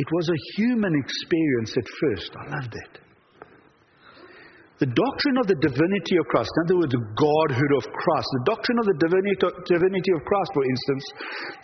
it 0.00 0.08
was 0.16 0.26
a 0.32 0.42
human 0.56 0.96
experience 0.96 1.76
at 1.76 1.84
first. 2.00 2.32
I 2.32 2.44
loved 2.56 2.72
it. 2.72 2.92
The 4.80 4.88
doctrine 4.96 5.36
of 5.36 5.44
the 5.44 5.60
divinity 5.60 6.16
of 6.16 6.24
Christ, 6.32 6.48
in 6.48 6.60
other 6.64 6.80
words, 6.80 6.96
the 6.96 7.04
Godhood 7.12 7.72
of 7.76 7.84
Christ, 7.84 8.28
the 8.40 8.48
doctrine 8.48 8.80
of 8.80 8.88
the 8.88 8.96
divinity 8.96 10.12
of 10.16 10.24
Christ, 10.24 10.50
for 10.56 10.64
instance, 10.64 11.04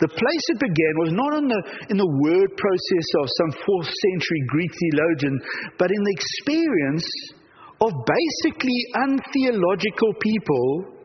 the 0.05 0.13
place 0.13 0.45
it 0.53 0.61
began 0.61 0.93
was 1.01 1.11
not 1.17 1.33
in 1.41 1.49
the, 1.49 1.61
in 1.89 1.97
the 1.97 2.13
word 2.21 2.49
process 2.53 3.07
of 3.17 3.25
some 3.41 3.51
fourth 3.57 3.89
century 3.89 4.41
Greek 4.53 4.69
theologian, 4.69 5.35
but 5.81 5.89
in 5.89 5.97
the 5.97 6.13
experience 6.13 7.09
of 7.81 7.89
basically 8.05 8.77
untheological 9.01 10.13
people 10.21 11.01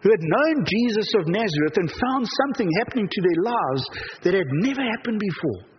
who 0.00 0.08
had 0.16 0.24
known 0.24 0.64
Jesus 0.64 1.12
of 1.20 1.28
Nazareth 1.28 1.76
and 1.76 1.92
found 1.92 2.24
something 2.24 2.72
happening 2.80 3.04
to 3.04 3.20
their 3.20 3.40
lives 3.44 3.84
that 4.24 4.32
had 4.32 4.48
never 4.64 4.80
happened 4.80 5.20
before. 5.20 5.73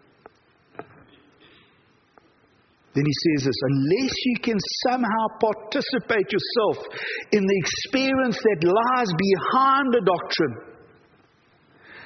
Then 2.96 3.04
he 3.04 3.12
says 3.12 3.46
this 3.46 3.60
unless 3.62 4.14
you 4.24 4.36
can 4.42 4.58
somehow 4.88 5.26
participate 5.40 6.32
yourself 6.32 6.88
in 7.34 7.44
the 7.46 7.58
experience 7.60 8.38
that 8.40 8.64
lies 8.64 9.12
behind 9.12 9.94
the 9.94 10.02
doctrine, 10.08 10.56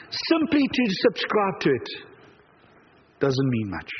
simply 0.09 0.65
to 0.65 0.83
subscribe 1.05 1.59
to 1.61 1.69
it 1.69 1.89
doesn't 3.19 3.49
mean 3.49 3.69
much. 3.69 3.91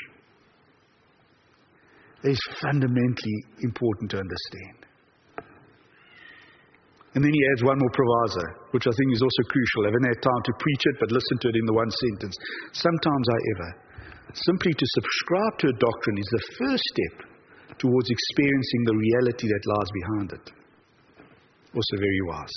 It's 2.24 2.60
fundamentally 2.60 3.38
important 3.62 4.10
to 4.10 4.18
understand. 4.18 4.80
And 7.14 7.24
then 7.24 7.32
he 7.32 7.42
adds 7.52 7.62
one 7.64 7.78
more 7.78 7.90
proviso, 7.90 8.44
which 8.70 8.86
I 8.86 8.94
think 8.94 9.08
is 9.14 9.22
also 9.22 9.42
crucial. 9.50 9.82
I 9.82 9.88
haven't 9.90 10.10
had 10.10 10.22
time 10.22 10.42
to 10.46 10.52
preach 10.58 10.82
it, 10.90 10.96
but 11.00 11.10
listen 11.10 11.38
to 11.42 11.48
it 11.48 11.56
in 11.58 11.66
the 11.66 11.74
one 11.74 11.90
sentence. 11.90 12.36
Sometimes, 12.72 13.26
however, 13.30 13.68
Simply 14.34 14.72
to 14.72 14.86
subscribe 14.86 15.58
to 15.58 15.68
a 15.68 15.78
doctrine 15.78 16.18
is 16.18 16.30
the 16.30 16.44
first 16.58 16.84
step 16.84 17.30
towards 17.78 18.10
experiencing 18.10 18.82
the 18.84 18.96
reality 18.96 19.48
that 19.48 19.62
lies 19.66 19.90
behind 19.94 20.32
it. 20.32 20.46
Also, 21.74 21.96
very 21.98 22.22
wise. 22.26 22.56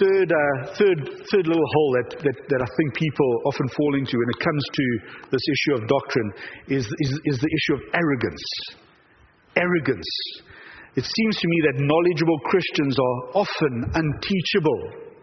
Third, 0.00 0.32
uh, 0.32 0.74
third, 0.74 0.98
third 1.30 1.46
little 1.46 1.68
hole 1.76 1.90
that, 2.00 2.18
that, 2.24 2.36
that 2.48 2.60
I 2.62 2.68
think 2.76 2.94
people 2.96 3.30
often 3.44 3.68
fall 3.76 3.94
into 3.94 4.16
when 4.16 4.30
it 4.32 4.40
comes 4.40 4.64
to 4.72 4.86
this 5.30 5.44
issue 5.44 5.74
of 5.76 5.88
doctrine 5.88 6.30
is, 6.68 6.84
is, 6.88 7.12
is 7.24 7.38
the 7.38 7.52
issue 7.52 7.74
of 7.76 7.82
arrogance. 7.92 8.44
Arrogance. 9.56 10.10
It 10.96 11.04
seems 11.04 11.36
to 11.36 11.48
me 11.48 11.58
that 11.68 11.84
knowledgeable 11.84 12.38
Christians 12.48 12.96
are 12.98 13.44
often 13.44 13.74
unteachable. 13.94 15.13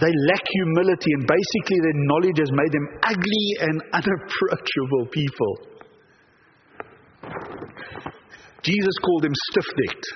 They 0.00 0.08
lack 0.08 0.44
humility, 0.48 1.12
and 1.12 1.28
basically, 1.28 1.78
their 1.84 1.98
knowledge 2.08 2.38
has 2.40 2.50
made 2.52 2.72
them 2.72 2.86
ugly 3.04 3.46
and 3.60 3.76
unapproachable 3.92 5.04
people. 5.12 5.52
Jesus 8.62 8.94
called 9.04 9.22
them 9.22 9.34
stiff 9.50 9.68
necked. 9.76 10.06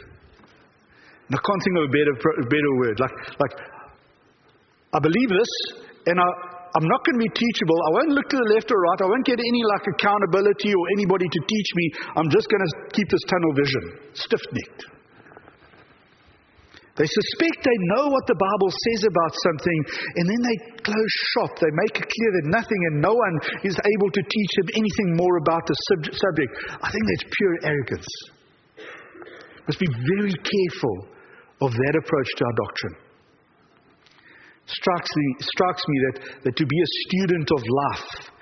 I 1.29 1.39
can't 1.43 1.63
think 1.63 1.77
of 1.77 1.85
a 1.85 1.93
better, 1.93 2.15
better 2.49 2.73
word. 2.79 3.01
Like, 3.01 3.17
like, 3.41 3.55
I 4.95 4.99
believe 4.99 5.29
this, 5.29 5.53
and 6.07 6.21
I, 6.21 6.29
I'm 6.77 6.87
not 6.87 7.05
going 7.05 7.19
to 7.19 7.25
be 7.25 7.33
teachable. 7.35 7.77
I 7.77 7.91
won't 8.01 8.13
look 8.17 8.29
to 8.31 8.37
the 8.37 8.55
left 8.55 8.71
or 8.71 8.81
right. 8.81 9.01
I 9.03 9.09
won't 9.11 9.27
get 9.27 9.41
any 9.41 9.63
like 9.77 9.85
accountability 9.93 10.73
or 10.73 10.85
anybody 10.97 11.27
to 11.29 11.41
teach 11.49 11.69
me. 11.75 11.87
I'm 12.17 12.31
just 12.31 12.49
going 12.49 12.65
to 12.65 12.71
keep 12.95 13.09
this 13.11 13.25
tunnel 13.29 13.53
vision. 13.53 13.85
Stiff 14.15 14.41
necked. 14.53 14.96
They 16.97 17.05
suspect 17.05 17.61
they 17.61 17.81
know 17.93 18.09
what 18.09 18.25
the 18.25 18.41
Bible 18.41 18.73
says 18.73 19.05
about 19.05 19.33
something, 19.45 19.81
and 20.17 20.25
then 20.25 20.41
they 20.41 20.57
close 20.81 21.15
shop. 21.37 21.53
They 21.61 21.69
make 21.85 22.01
it 22.01 22.09
clear 22.09 22.31
that 22.41 22.49
nothing 22.49 22.81
and 22.89 23.05
no 23.05 23.13
one 23.13 23.37
is 23.69 23.77
able 23.77 24.11
to 24.17 24.23
teach 24.25 24.53
them 24.57 24.69
anything 24.81 25.09
more 25.13 25.37
about 25.45 25.61
the 25.69 25.77
sub- 25.93 26.17
subject. 26.17 26.53
I 26.81 26.89
think 26.89 27.05
that's 27.05 27.29
pure 27.37 27.57
arrogance. 27.69 28.11
Must 29.69 29.81
be 29.81 29.93
very 29.93 30.33
careful 30.33 30.97
of 31.61 31.73
that 31.73 31.95
approach 32.01 32.31
to 32.39 32.43
our 32.49 32.57
doctrine. 32.65 32.97
Strikes 34.67 35.11
me, 35.15 35.27
strikes 35.41 35.83
me 35.87 35.97
that, 36.01 36.17
that 36.45 36.57
to 36.57 36.67
be 36.67 36.79
a 36.81 36.91
student 37.07 37.49
of 37.53 37.61
life 37.61 38.36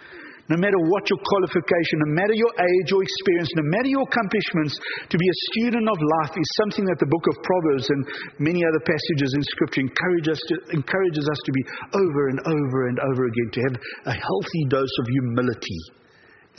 no 0.48 0.57
matter 0.61 0.76
what 0.92 1.09
your 1.09 1.20
qualification, 1.24 1.96
no 2.04 2.12
matter 2.12 2.37
your 2.37 2.52
age 2.52 2.88
or 2.92 3.00
experience, 3.00 3.48
no 3.57 3.66
matter 3.72 3.88
your 3.88 4.04
accomplishments, 4.04 4.76
to 5.09 5.16
be 5.16 5.24
a 5.24 5.40
student 5.52 5.88
of 5.88 5.98
life 6.20 6.37
is 6.37 6.48
something 6.61 6.85
that 6.85 7.00
the 7.00 7.09
book 7.09 7.24
of 7.33 7.40
Proverbs 7.40 7.88
and 7.88 8.00
many 8.44 8.61
other 8.61 8.83
passages 8.85 9.33
in 9.33 9.42
Scripture 9.57 9.83
encourage 9.88 10.28
us 10.28 10.40
to, 10.52 10.54
encourages 10.76 11.24
us 11.24 11.40
to 11.48 11.52
be 11.52 11.64
over 11.96 12.22
and 12.28 12.40
over 12.44 12.78
and 12.92 12.98
over 13.00 13.22
again, 13.24 13.48
to 13.57 13.61
have 13.72 13.76
a 14.12 14.14
healthy 14.14 14.62
dose 14.68 14.96
of 15.00 15.07
humility 15.09 15.80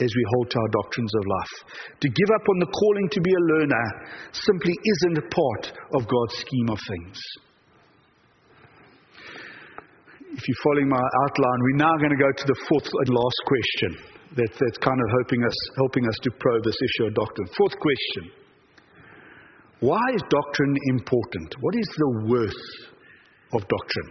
as 0.02 0.12
we 0.12 0.24
hold 0.34 0.50
to 0.50 0.58
our 0.58 0.72
doctrines 0.82 1.12
of 1.14 1.24
life. 1.24 1.54
To 2.02 2.08
give 2.10 2.30
up 2.34 2.44
on 2.44 2.58
the 2.60 2.72
calling 2.74 3.08
to 3.16 3.20
be 3.22 3.32
a 3.32 3.46
learner 3.54 3.86
simply 4.32 4.74
isn't 4.82 5.30
part 5.30 5.72
of 5.94 6.10
God's 6.10 6.36
scheme 6.42 6.68
of 6.68 6.78
things 6.84 7.16
if 10.36 10.44
you're 10.46 10.64
following 10.68 10.88
my 10.88 11.00
outline, 11.00 11.58
we're 11.64 11.80
now 11.80 11.96
going 11.96 12.12
to 12.12 12.20
go 12.20 12.28
to 12.28 12.44
the 12.44 12.60
fourth 12.68 12.84
and 12.84 13.08
last 13.08 13.40
question 13.48 13.90
that, 14.36 14.52
that's 14.52 14.78
kind 14.84 15.00
of 15.00 15.08
helping 15.16 15.40
us, 15.40 15.56
helping 15.80 16.04
us 16.04 16.18
to 16.28 16.30
probe 16.36 16.62
this 16.62 16.76
issue 16.76 17.08
of 17.08 17.14
doctrine. 17.14 17.48
Fourth 17.56 17.76
question 17.80 18.24
Why 19.80 20.04
is 20.12 20.20
doctrine 20.28 20.76
important? 20.92 21.56
What 21.60 21.74
is 21.80 21.88
the 21.88 22.10
worth 22.28 22.64
of 23.56 23.64
doctrine? 23.64 24.10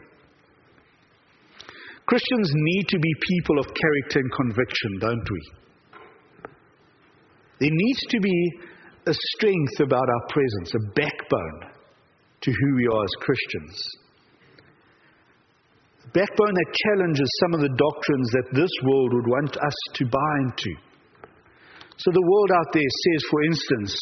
Christians 2.10 2.50
need 2.54 2.88
to 2.90 3.00
be 3.00 3.14
people 3.30 3.60
of 3.60 3.66
character 3.78 4.20
and 4.20 4.32
conviction, 4.34 4.92
don't 5.00 5.30
we? 5.30 5.42
There 7.60 7.72
needs 7.72 8.02
to 8.10 8.20
be 8.20 8.52
a 9.06 9.14
strength 9.14 9.80
about 9.80 10.10
our 10.10 10.26
presence, 10.30 10.74
a 10.74 10.92
backbone 10.98 11.70
to 12.42 12.52
who 12.52 12.76
we 12.76 12.88
are 12.88 13.04
as 13.04 13.14
Christians 13.22 14.05
backbone 16.16 16.56
that 16.56 16.80
challenges 16.88 17.30
some 17.44 17.54
of 17.54 17.60
the 17.60 17.76
doctrines 17.76 18.30
that 18.32 18.48
this 18.56 18.72
world 18.88 19.12
would 19.14 19.28
want 19.28 19.58
us 19.58 19.78
to 19.96 20.06
buy 20.08 20.34
into. 20.48 20.72
So 21.98 22.12
the 22.12 22.24
world 22.24 22.52
out 22.56 22.72
there 22.74 22.92
says, 23.04 23.24
for 23.30 23.44
instance, 23.44 24.00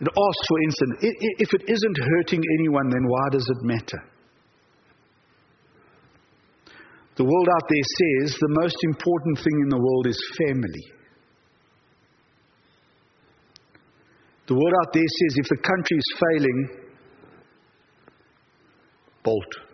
it 0.00 0.08
asks, 0.08 0.46
for 0.48 0.58
instance, 0.62 1.16
if 1.40 1.54
it 1.54 1.62
isn't 1.66 1.98
hurting 1.98 2.42
anyone, 2.58 2.90
then 2.90 3.08
why 3.08 3.28
does 3.32 3.48
it 3.48 3.64
matter? 3.64 4.02
The 7.16 7.24
world 7.24 7.48
out 7.48 7.68
there 7.68 7.86
says 8.26 8.36
the 8.38 8.60
most 8.60 8.76
important 8.84 9.38
thing 9.38 9.60
in 9.62 9.68
the 9.68 9.78
world 9.78 10.06
is 10.06 10.18
family. 10.36 10.92
The 14.46 14.54
world 14.54 14.74
out 14.82 14.92
there 14.92 15.02
says 15.02 15.36
if 15.38 15.48
the 15.48 15.62
country 15.62 15.96
is 15.96 16.18
failing, 16.20 16.68
bolt. 19.22 19.73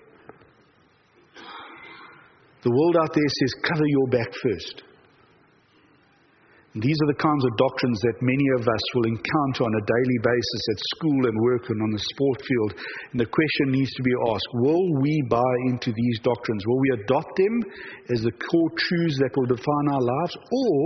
The 2.63 2.71
world 2.71 2.97
out 3.01 3.15
there 3.15 3.33
says 3.41 3.65
cover 3.65 3.87
your 3.87 4.09
back 4.09 4.29
first. 4.43 4.83
These 6.71 7.03
are 7.03 7.11
the 7.11 7.19
kinds 7.19 7.43
of 7.43 7.59
doctrines 7.59 7.99
that 8.07 8.23
many 8.23 8.47
of 8.55 8.63
us 8.63 8.85
will 8.95 9.11
encounter 9.11 9.67
on 9.67 9.75
a 9.75 9.89
daily 9.91 10.19
basis 10.23 10.63
at 10.71 10.87
school 10.95 11.27
and 11.27 11.35
work 11.43 11.67
and 11.67 11.83
on 11.83 11.91
the 11.91 12.07
sport 12.15 12.39
field. 12.47 12.79
And 13.11 13.19
the 13.19 13.27
question 13.27 13.75
needs 13.75 13.91
to 13.99 14.07
be 14.07 14.15
asked 14.31 14.47
Will 14.55 14.87
we 15.03 15.19
buy 15.27 15.55
into 15.67 15.91
these 15.91 16.19
doctrines? 16.23 16.63
Will 16.63 16.79
we 16.79 17.03
adopt 17.03 17.35
them 17.35 17.55
as 18.15 18.23
the 18.23 18.31
core 18.39 18.71
truths 18.79 19.19
that 19.19 19.35
will 19.35 19.51
define 19.51 19.87
our 19.91 20.05
lives? 20.15 20.35
Or 20.39 20.79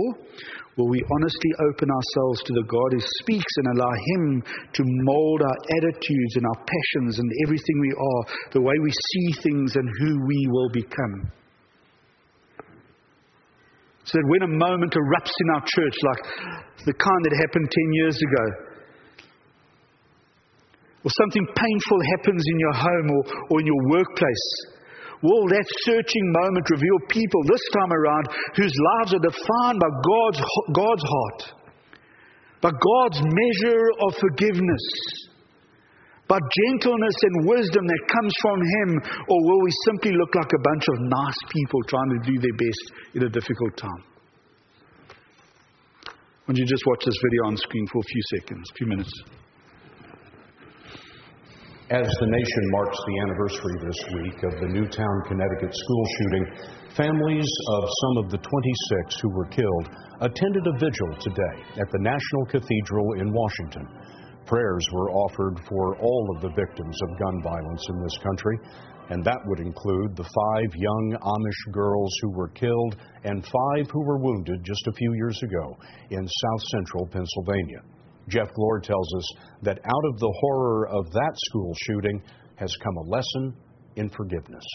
will 0.73 0.89
we 0.89 1.05
honestly 1.05 1.53
open 1.69 1.93
ourselves 1.93 2.41
to 2.49 2.53
the 2.57 2.65
God 2.65 2.89
who 2.89 3.05
speaks 3.21 3.53
and 3.61 3.77
allow 3.77 3.93
Him 3.93 4.23
to 4.41 4.81
mold 5.05 5.45
our 5.45 5.59
attitudes 5.77 6.33
and 6.33 6.49
our 6.49 6.65
passions 6.65 7.21
and 7.21 7.29
everything 7.45 7.77
we 7.77 7.93
are, 7.93 8.23
the 8.57 8.65
way 8.65 8.73
we 8.81 8.89
see 8.89 9.27
things 9.37 9.77
and 9.77 9.85
who 10.01 10.17
we 10.25 10.49
will 10.49 10.73
become? 10.73 11.29
So 14.05 14.21
that 14.21 14.27
when 14.29 14.43
a 14.45 14.51
moment 14.53 14.93
erupts 14.93 15.33
in 15.33 15.47
our 15.57 15.63
church, 15.65 15.97
like 16.05 16.21
the 16.85 16.93
kind 16.93 17.21
that 17.25 17.33
happened 17.41 17.65
10 17.65 17.93
years 17.93 18.17
ago, 18.21 18.45
or 21.05 21.11
something 21.21 21.45
painful 21.57 21.99
happens 22.17 22.43
in 22.45 22.59
your 22.59 22.73
home 22.73 23.07
or, 23.09 23.23
or 23.49 23.59
in 23.61 23.65
your 23.65 23.83
workplace, 23.89 24.45
will 25.21 25.47
that 25.49 25.65
searching 25.85 26.25
moment 26.45 26.69
reveal 26.69 26.99
people 27.09 27.41
this 27.49 27.61
time 27.73 27.93
around 27.93 28.25
whose 28.55 28.73
lives 28.93 29.13
are 29.13 29.25
defined 29.25 29.79
by 29.81 29.89
God's, 29.89 30.41
God's 30.73 31.05
heart, 31.05 31.41
by 32.61 32.69
God's 32.69 33.21
measure 33.21 33.85
of 34.05 34.13
forgiveness? 34.21 34.85
But 36.27 36.41
gentleness 36.41 37.17
and 37.21 37.47
wisdom 37.47 37.85
that 37.85 38.03
comes 38.09 38.33
from 38.41 38.59
Him? 38.59 38.89
Or 39.29 39.39
will 39.45 39.61
we 39.61 39.71
simply 39.85 40.11
look 40.11 40.33
like 40.33 40.51
a 40.53 40.61
bunch 40.61 40.85
of 40.89 40.95
nice 41.01 41.39
people 41.49 41.79
trying 41.87 42.09
to 42.09 42.19
do 42.25 42.35
their 42.41 42.57
best 42.57 42.83
in 43.13 43.23
a 43.23 43.29
difficult 43.29 43.77
time? 43.77 44.03
Why 46.45 46.53
you 46.53 46.65
just 46.65 46.83
watch 46.85 47.03
this 47.05 47.17
video 47.25 47.41
on 47.49 47.57
screen 47.57 47.87
for 47.91 47.99
a 47.99 48.07
few 48.09 48.21
seconds, 48.37 48.69
a 48.69 48.73
few 48.77 48.87
minutes? 48.87 49.13
As 51.89 52.09
the 52.19 52.25
nation 52.25 52.63
marks 52.73 52.97
the 52.97 53.17
anniversary 53.21 53.77
this 53.85 53.99
week 54.17 54.37
of 54.41 54.53
the 54.61 54.69
Newtown, 54.73 55.15
Connecticut 55.27 55.69
school 55.69 56.05
shooting, 56.17 56.45
families 56.97 57.49
of 57.77 57.83
some 58.01 58.25
of 58.25 58.31
the 58.31 58.37
26 58.37 59.21
who 59.21 59.29
were 59.29 59.45
killed 59.45 59.89
attended 60.21 60.65
a 60.65 60.79
vigil 60.79 61.11
today 61.21 61.57
at 61.77 61.85
the 61.91 62.01
National 62.01 62.45
Cathedral 62.49 63.13
in 63.21 63.31
Washington. 63.31 63.85
Prayers 64.45 64.87
were 64.93 65.11
offered 65.11 65.59
for 65.67 65.97
all 65.97 66.35
of 66.35 66.41
the 66.41 66.53
victims 66.55 66.97
of 67.01 67.19
gun 67.19 67.41
violence 67.41 67.83
in 67.89 68.01
this 68.01 68.17
country, 68.21 68.59
and 69.09 69.23
that 69.25 69.39
would 69.45 69.59
include 69.59 70.15
the 70.15 70.23
five 70.23 70.69
young 70.75 71.17
Amish 71.21 71.73
girls 71.73 72.11
who 72.21 72.31
were 72.31 72.49
killed 72.49 72.95
and 73.23 73.43
five 73.43 73.89
who 73.91 74.05
were 74.05 74.19
wounded 74.19 74.63
just 74.63 74.85
a 74.87 74.93
few 74.93 75.13
years 75.13 75.41
ago 75.43 75.77
in 76.11 76.27
south 76.27 76.63
central 76.69 77.07
Pennsylvania. 77.07 77.81
Jeff 78.27 78.49
Glor 78.53 78.81
tells 78.81 79.15
us 79.15 79.33
that 79.63 79.79
out 79.79 80.05
of 80.13 80.19
the 80.19 80.33
horror 80.41 80.87
of 80.89 81.11
that 81.11 81.33
school 81.35 81.73
shooting 81.85 82.21
has 82.55 82.75
come 82.83 82.97
a 82.97 83.09
lesson 83.09 83.55
in 83.95 84.09
forgiveness. 84.09 84.65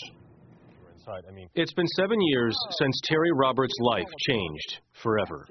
I 1.11 1.33
mean, 1.33 1.49
it's 1.55 1.73
been 1.73 1.87
seven 1.96 2.20
years 2.20 2.57
since 2.79 3.01
Terri 3.11 3.31
Roberts' 3.35 3.75
life 3.81 4.09
changed 4.29 4.81
forever. 5.03 5.46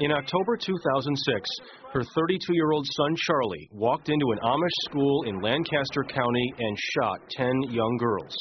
In 0.00 0.10
October 0.10 0.56
2006, 0.56 1.50
her 1.92 2.02
32 2.02 2.54
year 2.54 2.72
old 2.72 2.86
son 2.96 3.14
Charlie 3.16 3.68
walked 3.72 4.08
into 4.08 4.26
an 4.32 4.38
Amish 4.42 4.90
school 4.90 5.22
in 5.24 5.40
Lancaster 5.40 6.02
County 6.02 6.52
and 6.58 6.76
shot 6.94 7.20
10 7.30 7.50
young 7.70 7.96
girls 8.00 8.34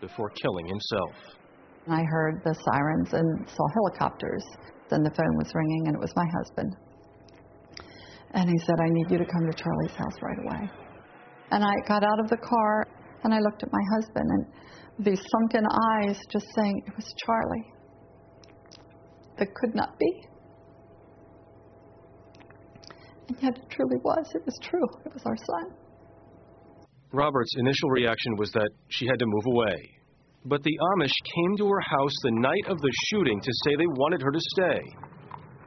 before 0.00 0.30
killing 0.30 0.66
himself. 0.66 1.12
I 1.88 2.02
heard 2.02 2.42
the 2.44 2.54
sirens 2.54 3.12
and 3.12 3.48
saw 3.48 3.64
helicopters. 3.74 4.44
Then 4.90 5.02
the 5.02 5.10
phone 5.10 5.36
was 5.38 5.50
ringing, 5.54 5.84
and 5.86 5.96
it 5.96 6.00
was 6.00 6.12
my 6.14 6.26
husband. 6.36 6.76
And 8.32 8.50
he 8.50 8.58
said, 8.66 8.76
I 8.80 8.88
need 8.90 9.10
you 9.10 9.18
to 9.18 9.24
come 9.24 9.46
to 9.50 9.56
Charlie's 9.56 9.96
house 9.96 10.16
right 10.20 10.38
away. 10.44 10.70
And 11.52 11.64
I 11.64 11.72
got 11.88 12.02
out 12.02 12.20
of 12.20 12.28
the 12.28 12.36
car 12.36 12.86
and 13.24 13.34
I 13.34 13.40
looked 13.40 13.62
at 13.62 13.72
my 13.72 13.82
husband, 13.96 14.30
and 14.30 14.46
these 14.98 15.20
sunken 15.30 15.64
eyes 15.66 16.18
just 16.30 16.46
saying, 16.54 16.82
It 16.86 16.96
was 16.96 17.14
Charlie. 17.24 17.72
That 19.38 19.48
could 19.54 19.74
not 19.74 19.98
be. 19.98 20.26
And 23.28 23.36
yet 23.42 23.58
it 23.58 23.70
truly 23.70 23.96
was. 24.02 24.26
It 24.34 24.44
was 24.44 24.58
true. 24.62 24.86
It 25.04 25.12
was 25.12 25.22
our 25.26 25.36
son. 25.36 25.76
Robert's 27.12 27.54
initial 27.58 27.90
reaction 27.90 28.36
was 28.36 28.50
that 28.52 28.70
she 28.88 29.06
had 29.06 29.18
to 29.18 29.26
move 29.26 29.46
away. 29.46 29.90
But 30.44 30.62
the 30.62 30.78
Amish 30.94 31.14
came 31.34 31.56
to 31.58 31.68
her 31.68 31.80
house 31.80 32.14
the 32.22 32.30
night 32.30 32.66
of 32.68 32.78
the 32.78 32.92
shooting 33.08 33.40
to 33.40 33.52
say 33.64 33.74
they 33.76 33.86
wanted 33.86 34.22
her 34.22 34.30
to 34.30 34.40
stay. 34.54 34.80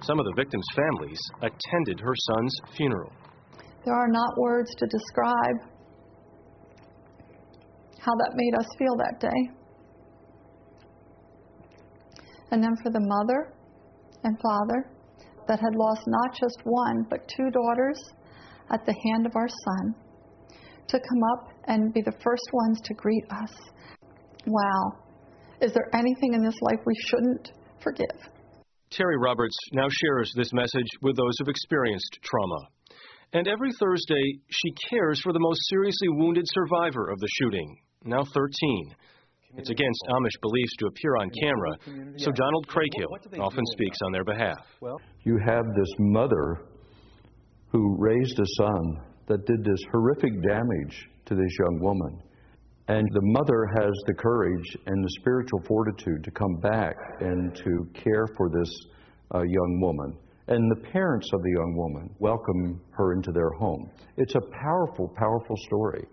Some 0.02 0.20
of 0.20 0.26
the 0.26 0.34
victims' 0.36 0.65
families 0.76 1.20
attended 1.42 2.00
her 2.00 2.13
son's 2.15 2.56
funeral. 2.78 3.12
There 3.86 3.94
are 3.94 4.08
not 4.08 4.38
words 4.38 4.70
to 4.78 4.88
describe 4.88 5.68
how 8.10 8.15
that 8.15 8.32
made 8.36 8.56
us 8.58 8.65
feel 8.78 8.95
that 8.98 9.19
day. 9.19 9.41
And 12.52 12.63
then 12.63 12.76
for 12.82 12.89
the 12.91 13.00
mother 13.00 13.54
and 14.24 14.36
father 14.41 14.89
that 15.48 15.60
had 15.60 15.76
lost 15.76 16.02
not 16.08 16.34
just 16.34 16.58
one, 16.63 17.06
but 17.10 17.28
two 17.28 17.50
daughters 17.52 18.02
at 18.72 18.86
the 18.86 18.95
hand 19.06 19.26
of 19.26 19.36
our 19.36 19.48
son, 19.48 19.95
to 20.88 20.98
come 20.98 21.24
up 21.34 21.50
and 21.67 21.93
be 21.93 22.02
the 22.02 22.17
first 22.24 22.50
ones 22.52 22.80
to 22.86 22.93
greet 22.95 23.24
us. 23.43 23.54
Wow. 24.48 24.93
Is 25.62 25.74
there 25.74 25.89
anything 25.93 26.34
in 26.34 26.43
this 26.43 26.58
life 26.62 26.80
we 26.86 26.95
shouldn't 27.08 27.52
forgive? 27.84 28.17
Terri 28.91 29.22
Roberts 29.22 29.56
now 29.74 29.88
shares 29.89 30.34
this 30.36 30.52
message 30.52 30.88
with 31.04 31.15
those 31.15 31.36
who've 31.38 31.50
experienced 31.50 32.17
trauma. 32.24 32.67
And 33.34 33.48
every 33.48 33.72
Thursday, 33.80 34.39
she 34.50 34.72
cares 34.89 35.22
for 35.22 35.34
the 35.34 35.39
most 35.39 35.60
seriously 35.69 36.10
wounded 36.10 36.45
survivor 36.48 37.10
of 37.10 37.19
the 37.19 37.28
shooting, 37.39 37.78
now 38.06 38.24
13. 38.34 38.96
It's 39.58 39.70
against 39.70 40.04
Amish 40.10 40.40
beliefs 40.42 40.76
to 40.78 40.88
appear 40.88 41.18
on 41.18 41.30
camera, 41.42 42.16
so 42.18 42.32
Donald 42.32 42.68
Kraybill 42.68 43.40
often 43.42 43.66
speaks 43.74 43.98
on 44.06 44.12
their 44.12 44.24
behalf. 44.24 44.60
You 45.24 45.40
have 45.46 45.66
this 45.76 45.94
mother 45.98 46.62
who 47.72 47.96
raised 47.98 48.40
a 48.40 48.46
son 48.58 49.02
that 49.28 49.46
did 49.46 49.64
this 49.64 49.84
horrific 49.92 50.32
damage 50.48 51.10
to 51.26 51.36
this 51.36 51.52
young 51.60 51.80
woman. 51.82 52.22
And 52.88 53.08
the 53.14 53.22
mother 53.22 53.68
has 53.78 53.92
the 54.08 54.14
courage 54.14 54.78
and 54.86 55.04
the 55.04 55.10
spiritual 55.20 55.62
fortitude 55.68 56.24
to 56.24 56.32
come 56.32 56.56
back 56.62 56.96
and 57.20 57.56
to 57.56 57.88
care 57.94 58.28
for 58.38 58.50
this 58.50 58.72
uh, 59.36 59.42
young 59.42 59.80
woman. 59.82 60.18
And 60.48 60.72
the 60.72 60.90
parents 60.90 61.30
of 61.34 61.42
the 61.44 61.52
young 61.52 61.76
woman 61.76 62.16
welcome 62.18 62.82
her 62.92 63.14
into 63.14 63.32
their 63.32 63.52
home. 63.60 63.92
It's 64.18 64.34
a 64.34 64.42
powerful, 64.42 65.14
powerful 65.16 65.56
story 65.68 66.08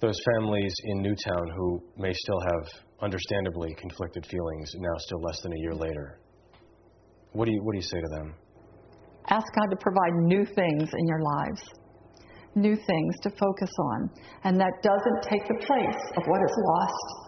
those 0.00 0.18
families 0.34 0.74
in 0.84 1.02
Newtown 1.02 1.50
who 1.56 1.82
may 1.96 2.12
still 2.12 2.40
have 2.40 2.68
understandably 3.00 3.74
conflicted 3.78 4.26
feelings 4.26 4.72
now 4.76 4.96
still 4.98 5.20
less 5.20 5.40
than 5.42 5.52
a 5.52 5.58
year 5.58 5.74
later. 5.74 6.20
What 7.32 7.46
do 7.46 7.52
you 7.52 7.62
what 7.62 7.72
do 7.72 7.78
you 7.78 7.82
say 7.82 8.00
to 8.00 8.08
them? 8.16 8.34
Ask 9.28 9.46
God 9.54 9.70
to 9.70 9.76
provide 9.80 10.12
new 10.14 10.44
things 10.44 10.90
in 10.92 11.08
your 11.08 11.20
lives. 11.20 11.62
New 12.54 12.76
things 12.76 13.14
to 13.22 13.30
focus 13.30 13.70
on, 13.92 14.10
and 14.44 14.60
that 14.60 14.72
doesn't 14.82 15.22
take 15.28 15.42
the 15.48 15.66
place 15.66 16.02
of 16.16 16.22
what 16.26 16.40
is 16.40 16.56
lost. 16.56 17.24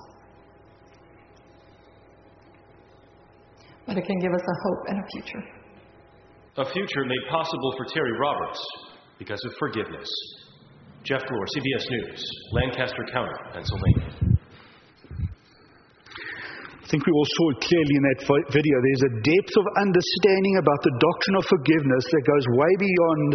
But 3.87 3.98
it 3.98 4.05
can 4.07 4.18
give 4.20 4.33
us 4.33 4.42
a 4.42 4.57
hope 4.62 4.85
and 4.88 4.98
a 4.98 5.07
future. 5.12 5.42
A 6.59 6.64
future 6.64 7.05
made 7.05 7.29
possible 7.29 7.74
for 7.76 7.87
Terri 7.87 8.18
Roberts 8.20 8.64
because 9.18 9.44
of 9.44 9.52
forgiveness. 9.59 10.09
Jeff 11.07 11.23
Glor, 11.23 11.47
CBS 11.55 11.87
News, 11.88 12.19
Lancaster 12.51 13.07
County, 13.14 13.31
Pennsylvania. 13.55 14.11
I 16.83 16.87
think 16.90 17.07
we 17.07 17.12
all 17.14 17.31
saw 17.31 17.47
it 17.55 17.62
clearly 17.62 17.95
in 17.95 18.03
that 18.11 18.27
video. 18.51 18.75
There's 18.83 19.07
a 19.07 19.14
depth 19.23 19.55
of 19.55 19.66
understanding 19.87 20.59
about 20.59 20.83
the 20.83 20.95
doctrine 20.99 21.37
of 21.38 21.45
forgiveness 21.47 22.05
that 22.11 22.23
goes 22.27 22.47
way 22.59 22.73
beyond 22.83 23.31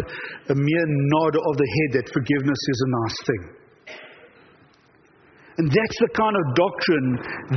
a 0.52 0.56
mere 0.56 0.86
nod 1.16 1.32
of 1.32 1.54
the 1.56 1.68
head 1.68 1.90
that 1.96 2.12
forgiveness 2.12 2.60
is 2.60 2.78
a 2.84 2.90
nice 3.00 3.18
thing. 3.24 3.61
And 5.60 5.68
that's 5.68 5.98
the 6.00 6.08
kind 6.16 6.32
of 6.32 6.44
doctrine, 6.56 7.08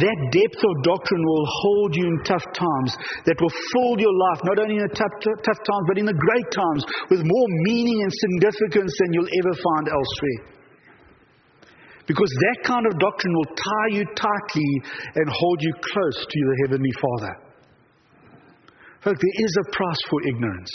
that 0.04 0.20
depth 0.36 0.60
of 0.60 0.74
doctrine 0.84 1.24
will 1.24 1.48
hold 1.48 1.96
you 1.96 2.12
in 2.12 2.18
tough 2.28 2.44
times, 2.52 2.92
that 3.24 3.40
will 3.40 3.56
fill 3.72 3.96
your 3.96 4.12
life, 4.12 4.44
not 4.44 4.60
only 4.60 4.76
in 4.76 4.84
the 4.84 4.92
tough, 4.92 5.16
tough 5.24 5.62
times, 5.64 5.86
but 5.88 5.96
in 5.96 6.04
the 6.04 6.20
great 6.20 6.50
times, 6.52 6.84
with 7.08 7.24
more 7.24 7.48
meaning 7.64 8.04
and 8.04 8.12
significance 8.12 8.92
than 9.00 9.16
you'll 9.16 9.32
ever 9.40 9.54
find 9.56 9.86
elsewhere. 9.88 10.42
Because 12.04 12.30
that 12.52 12.68
kind 12.68 12.86
of 12.86 13.00
doctrine 13.00 13.34
will 13.34 13.56
tie 13.56 13.92
you 13.96 14.04
tightly 14.14 14.72
and 15.16 15.26
hold 15.32 15.58
you 15.64 15.74
close 15.80 16.20
to 16.20 16.40
the 16.52 16.56
Heavenly 16.68 16.94
Father. 17.00 17.34
Folks, 19.08 19.22
there 19.24 19.46
is 19.46 19.54
a 19.56 19.72
price 19.72 20.02
for 20.10 20.20
ignorance. 20.28 20.72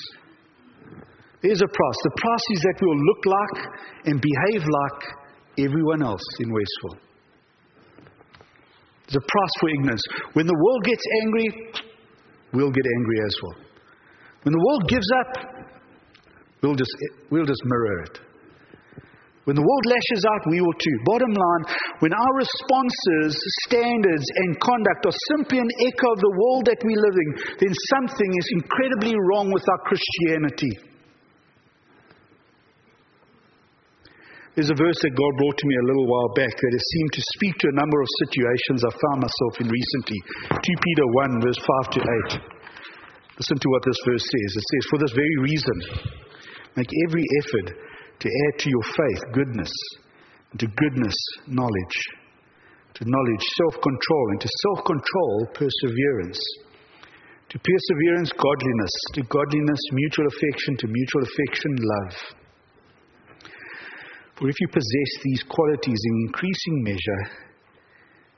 There 1.42 1.52
is 1.52 1.60
a 1.60 1.68
price. 1.68 1.98
The 2.04 2.16
price 2.16 2.46
is 2.56 2.60
that 2.62 2.76
we'll 2.80 3.04
look 3.04 3.22
like 3.26 3.58
and 4.06 4.20
behave 4.20 4.64
like 4.64 5.00
everyone 5.58 6.02
else 6.02 6.22
in 6.40 6.48
Westville. 6.52 7.09
There's 9.10 9.18
a 9.18 9.26
price 9.26 9.54
for 9.58 9.68
ignorance. 9.70 10.02
When 10.34 10.46
the 10.46 10.54
world 10.54 10.82
gets 10.86 11.02
angry, 11.22 11.48
we'll 12.54 12.70
get 12.70 12.86
angry 12.86 13.18
as 13.26 13.34
well. 13.42 13.58
When 14.46 14.54
the 14.54 14.62
world 14.62 14.86
gives 14.86 15.10
up, 15.18 15.30
we'll 16.62 16.78
just, 16.78 16.94
we'll 17.28 17.44
just 17.44 17.60
mirror 17.64 18.04
it. 18.06 18.20
When 19.50 19.56
the 19.56 19.66
world 19.66 19.84
lashes 19.90 20.22
out, 20.30 20.46
we 20.46 20.60
will 20.60 20.78
too. 20.78 20.96
Bottom 21.02 21.32
line, 21.34 21.64
when 21.98 22.12
our 22.14 22.34
responses, 22.38 23.34
standards, 23.66 24.26
and 24.46 24.60
conduct 24.62 25.02
are 25.10 25.18
simply 25.34 25.58
an 25.58 25.70
echo 25.90 26.12
of 26.14 26.20
the 26.22 26.34
world 26.38 26.70
that 26.70 26.78
we 26.86 26.94
live 26.94 27.16
in, 27.18 27.28
then 27.58 27.74
something 27.98 28.30
is 28.30 28.48
incredibly 28.62 29.18
wrong 29.26 29.50
with 29.50 29.66
our 29.66 29.80
Christianity. 29.90 30.89
There's 34.60 34.76
a 34.76 34.84
verse 34.84 35.00
that 35.00 35.16
God 35.16 35.32
brought 35.40 35.56
to 35.56 35.68
me 35.72 35.72
a 35.80 35.88
little 35.88 36.04
while 36.04 36.36
back 36.36 36.52
that 36.52 36.76
has 36.76 36.84
seemed 36.92 37.12
to 37.16 37.24
speak 37.32 37.56
to 37.64 37.72
a 37.72 37.78
number 37.80 37.96
of 37.96 38.08
situations 38.28 38.84
I've 38.84 39.00
found 39.08 39.24
myself 39.24 39.54
in 39.56 39.72
recently. 39.72 40.20
2 40.52 40.84
Peter 40.84 41.06
1, 41.32 41.40
verse 41.40 41.56
5 41.88 41.96
to 41.96 42.00
8. 42.36 43.40
Listen 43.40 43.56
to 43.56 43.70
what 43.72 43.80
this 43.88 43.96
verse 44.04 44.20
says. 44.20 44.50
It 44.60 44.66
says, 44.68 44.84
For 44.92 45.00
this 45.00 45.16
very 45.16 45.36
reason, 45.48 45.76
make 46.76 46.92
every 47.08 47.24
effort 47.40 47.72
to 47.72 48.28
add 48.28 48.54
to 48.60 48.68
your 48.68 48.84
faith 48.84 49.22
goodness, 49.32 49.72
and 50.52 50.60
to 50.60 50.68
goodness, 50.76 51.16
knowledge, 51.48 51.96
to 53.00 53.08
knowledge, 53.08 53.44
self 53.64 53.80
control, 53.80 54.26
and 54.36 54.44
to 54.44 54.50
self 54.60 54.84
control, 54.84 55.36
perseverance. 55.56 56.42
To 57.48 57.56
perseverance, 57.56 58.28
godliness, 58.36 58.94
to 59.16 59.24
godliness, 59.24 59.80
mutual 59.96 60.28
affection, 60.28 60.76
to 60.84 60.86
mutual 60.92 61.24
affection, 61.24 61.72
love 61.80 62.39
for 64.40 64.48
if 64.48 64.56
you 64.58 64.68
possess 64.68 65.22
these 65.22 65.42
qualities 65.42 66.00
in 66.02 66.26
increasing 66.26 66.82
measure, 66.82 67.22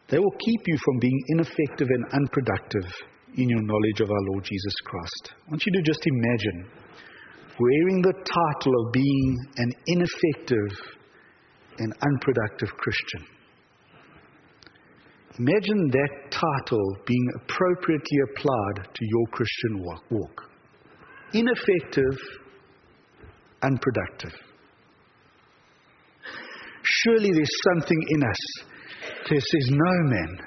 they 0.08 0.18
will 0.18 0.34
keep 0.44 0.60
you 0.66 0.76
from 0.84 0.98
being 0.98 1.22
ineffective 1.28 1.88
and 1.88 2.04
unproductive 2.12 2.92
in 3.36 3.48
your 3.48 3.62
knowledge 3.62 4.00
of 4.00 4.10
our 4.10 4.24
Lord 4.32 4.44
Jesus 4.44 4.74
Christ. 4.84 5.32
I 5.46 5.50
want 5.50 5.64
you 5.64 5.72
to 5.72 5.82
just 5.82 6.00
imagine 6.04 6.66
wearing 7.58 8.02
the 8.02 8.12
title 8.12 8.86
of 8.86 8.92
being 8.92 9.38
an 9.58 9.72
ineffective 9.86 10.76
and 11.78 11.94
unproductive 12.02 12.68
Christian. 12.76 13.26
Imagine 15.38 15.88
that 15.92 16.30
title 16.30 16.96
being 17.06 17.28
appropriately 17.36 18.18
applied 18.28 18.88
to 18.92 19.06
your 19.06 19.26
Christian 19.28 19.84
walk. 20.10 20.42
Ineffective, 21.32 22.18
unproductive. 23.62 24.51
Surely 26.82 27.30
there's 27.32 27.56
something 27.74 27.98
in 28.08 28.22
us 28.22 28.42
that 29.28 29.40
says, 29.40 29.70
No, 29.70 30.10
man, 30.10 30.38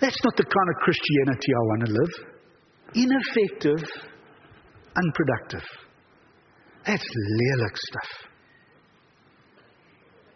that's 0.00 0.18
not 0.24 0.36
the 0.36 0.44
kind 0.44 0.68
of 0.68 0.76
Christianity 0.82 1.52
I 1.54 1.62
want 1.68 1.86
to 1.86 1.92
live. 1.92 2.14
Ineffective, 2.94 3.88
unproductive. 4.96 5.68
That's 6.86 7.04
lelijk 7.04 7.76
stuff. 7.76 8.30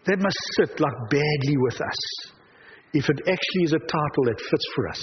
That 0.07 0.19
must 0.19 0.37
sit 0.57 0.79
like 0.79 0.95
badly 1.11 1.57
with 1.57 1.81
us 1.81 2.31
if 2.95 3.11
it 3.11 3.19
actually 3.27 3.65
is 3.67 3.75
a 3.75 3.83
title 3.83 4.25
that 4.31 4.39
fits 4.39 4.67
for 4.75 4.89
us. 4.89 5.03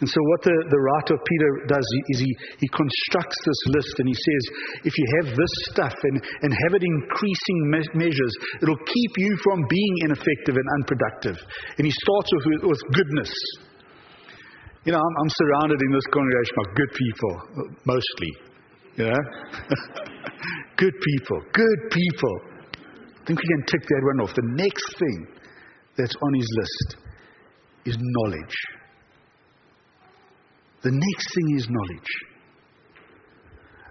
And 0.00 0.08
so, 0.08 0.18
what 0.32 0.40
the, 0.42 0.56
the 0.70 0.80
writer 0.80 1.14
Peter 1.14 1.50
does 1.68 1.86
is 2.16 2.24
he, 2.24 2.32
he 2.58 2.68
constructs 2.72 3.36
this 3.44 3.60
list 3.76 3.94
and 4.00 4.08
he 4.08 4.16
says, 4.16 4.42
if 4.88 4.94
you 4.96 5.06
have 5.20 5.36
this 5.36 5.54
stuff 5.70 5.92
and, 5.92 6.16
and 6.42 6.50
have 6.54 6.72
it 6.74 6.82
increasing 6.82 7.58
me- 7.68 8.08
measures, 8.08 8.34
it'll 8.62 8.80
keep 8.88 9.12
you 9.18 9.36
from 9.44 9.60
being 9.68 9.94
ineffective 10.08 10.56
and 10.56 10.66
unproductive. 10.80 11.36
And 11.76 11.84
he 11.84 11.92
starts 11.92 12.30
with, 12.32 12.72
with 12.72 12.82
goodness. 12.94 13.32
You 14.88 14.92
know, 14.96 15.02
I'm, 15.04 15.14
I'm 15.20 15.30
surrounded 15.30 15.78
in 15.84 15.92
this 15.92 16.08
congregation 16.08 16.54
by 16.56 16.66
good 16.74 16.92
people, 16.96 17.32
mostly. 17.84 18.32
You 18.96 19.04
know? 19.12 19.22
good 20.80 20.96
people, 20.96 21.38
good 21.52 21.80
people. 21.92 22.34
I 23.20 23.24
think 23.28 23.38
we 23.38 23.48
can 23.52 23.64
tick 23.68 23.84
that 23.84 24.02
one 24.16 24.24
off. 24.24 24.34
The 24.34 24.48
next 24.56 24.88
thing 24.96 25.39
that's 26.00 26.16
on 26.22 26.34
his 26.34 26.48
list 26.56 26.96
is 27.84 27.96
knowledge. 28.00 28.56
The 30.82 30.92
next 30.92 31.34
thing 31.34 31.56
is 31.58 31.68
knowledge. 31.68 32.12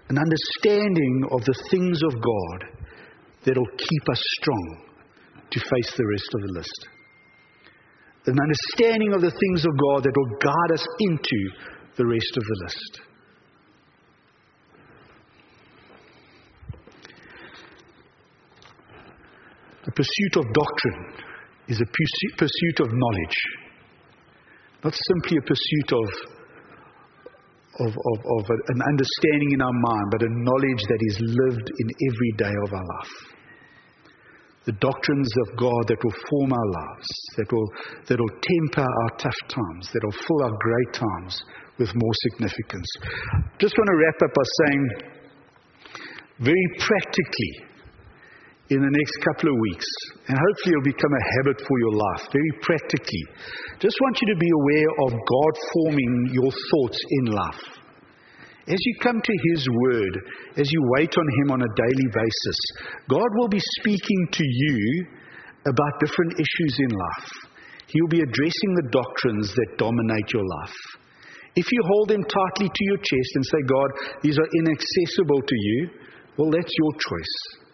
An 0.08 0.18
understanding 0.18 1.22
of 1.30 1.44
the 1.44 1.54
things 1.70 2.02
of 2.02 2.14
God 2.14 2.64
that'll 3.44 3.76
keep 3.78 4.08
us 4.10 4.22
strong 4.40 4.82
to 5.50 5.60
face 5.60 5.94
the 5.96 6.06
rest 6.06 6.28
of 6.34 6.40
the 6.40 6.52
list. 6.58 6.88
An 8.26 8.38
understanding 8.40 9.12
of 9.14 9.20
the 9.20 9.30
things 9.30 9.64
of 9.64 9.70
God 9.78 10.02
that 10.02 10.12
will 10.16 10.38
guide 10.42 10.74
us 10.74 10.84
into 10.98 11.50
the 11.96 12.06
rest 12.06 12.36
of 12.36 12.42
the 12.42 12.56
list. 12.64 13.00
The 19.84 19.92
pursuit 19.92 20.36
of 20.36 20.52
doctrine 20.52 21.29
is 21.70 21.80
a 21.80 21.86
pursuit 22.36 22.80
of 22.80 22.88
knowledge, 22.90 23.38
not 24.82 24.92
simply 24.92 25.38
a 25.38 25.46
pursuit 25.46 25.88
of, 25.94 26.08
of, 27.86 27.92
of, 27.94 28.18
of 28.38 28.44
an 28.50 28.80
understanding 28.90 29.50
in 29.54 29.62
our 29.62 29.72
mind, 29.72 30.06
but 30.10 30.22
a 30.22 30.30
knowledge 30.30 30.82
that 30.90 30.98
is 31.00 31.16
lived 31.20 31.70
in 31.78 31.86
every 32.10 32.32
day 32.36 32.54
of 32.66 32.74
our 32.74 32.86
life. 32.98 33.14
The 34.66 34.72
doctrines 34.72 35.32
of 35.46 35.56
God 35.56 35.88
that 35.88 36.02
will 36.04 36.18
form 36.28 36.52
our 36.52 36.68
lives, 36.68 37.08
that 37.38 37.50
will, 37.50 37.68
that 38.08 38.18
will 38.18 38.34
temper 38.42 38.84
our 38.84 39.16
tough 39.16 39.40
times, 39.48 39.88
that 39.92 40.02
will 40.04 40.18
fill 40.26 40.42
our 40.44 40.56
great 40.58 40.92
times 40.92 41.42
with 41.78 41.88
more 41.94 42.12
significance. 42.28 42.90
Just 43.58 43.74
want 43.78 43.88
to 43.88 43.96
wrap 43.96 44.18
up 44.26 44.32
by 44.34 44.46
saying, 44.60 44.82
very 46.40 46.68
practically, 46.78 47.69
in 48.70 48.78
the 48.78 48.94
next 48.94 49.16
couple 49.26 49.50
of 49.50 49.58
weeks, 49.58 49.88
and 50.30 50.38
hopefully 50.38 50.78
it'll 50.78 50.94
become 50.94 51.10
a 51.10 51.28
habit 51.34 51.58
for 51.58 51.76
your 51.82 51.94
life, 51.98 52.24
very 52.30 52.54
practically. 52.62 53.24
Just 53.82 53.98
want 53.98 54.18
you 54.22 54.28
to 54.30 54.38
be 54.38 54.50
aware 54.62 54.90
of 55.06 55.10
God 55.10 55.52
forming 55.74 56.14
your 56.30 56.52
thoughts 56.54 57.00
in 57.18 57.24
life. 57.34 57.64
As 58.70 58.78
you 58.78 58.94
come 59.02 59.18
to 59.18 59.34
His 59.50 59.66
Word, 59.66 60.14
as 60.56 60.70
you 60.70 60.80
wait 60.94 61.10
on 61.18 61.26
Him 61.42 61.50
on 61.50 61.62
a 61.62 61.74
daily 61.74 62.08
basis, 62.14 62.58
God 63.08 63.26
will 63.38 63.48
be 63.48 63.62
speaking 63.82 64.22
to 64.30 64.44
you 64.46 65.06
about 65.66 65.98
different 65.98 66.38
issues 66.38 66.74
in 66.78 66.90
life. 66.94 67.30
He 67.88 68.00
will 68.00 68.08
be 68.08 68.22
addressing 68.22 68.72
the 68.78 68.88
doctrines 68.92 69.50
that 69.50 69.78
dominate 69.78 70.32
your 70.32 70.46
life. 70.62 70.78
If 71.56 71.66
you 71.72 71.80
hold 71.90 72.10
them 72.10 72.22
tightly 72.22 72.68
to 72.68 72.84
your 72.86 72.98
chest 72.98 73.30
and 73.34 73.44
say, 73.44 73.58
God, 73.66 73.90
these 74.22 74.38
are 74.38 74.46
inaccessible 74.54 75.42
to 75.42 75.56
you, 75.58 75.90
well, 76.38 76.50
that's 76.52 76.70
your 76.78 76.92
choice. 76.92 77.66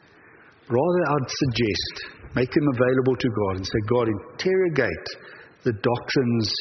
Rather, 0.68 1.02
I'd 1.08 1.30
suggest 1.30 1.94
make 2.34 2.50
them 2.52 2.68
available 2.74 3.16
to 3.16 3.28
God 3.28 3.56
and 3.56 3.66
say, 3.66 3.80
God, 3.88 4.08
interrogate 4.08 5.06
the 5.64 5.72
doctrines 5.72 6.52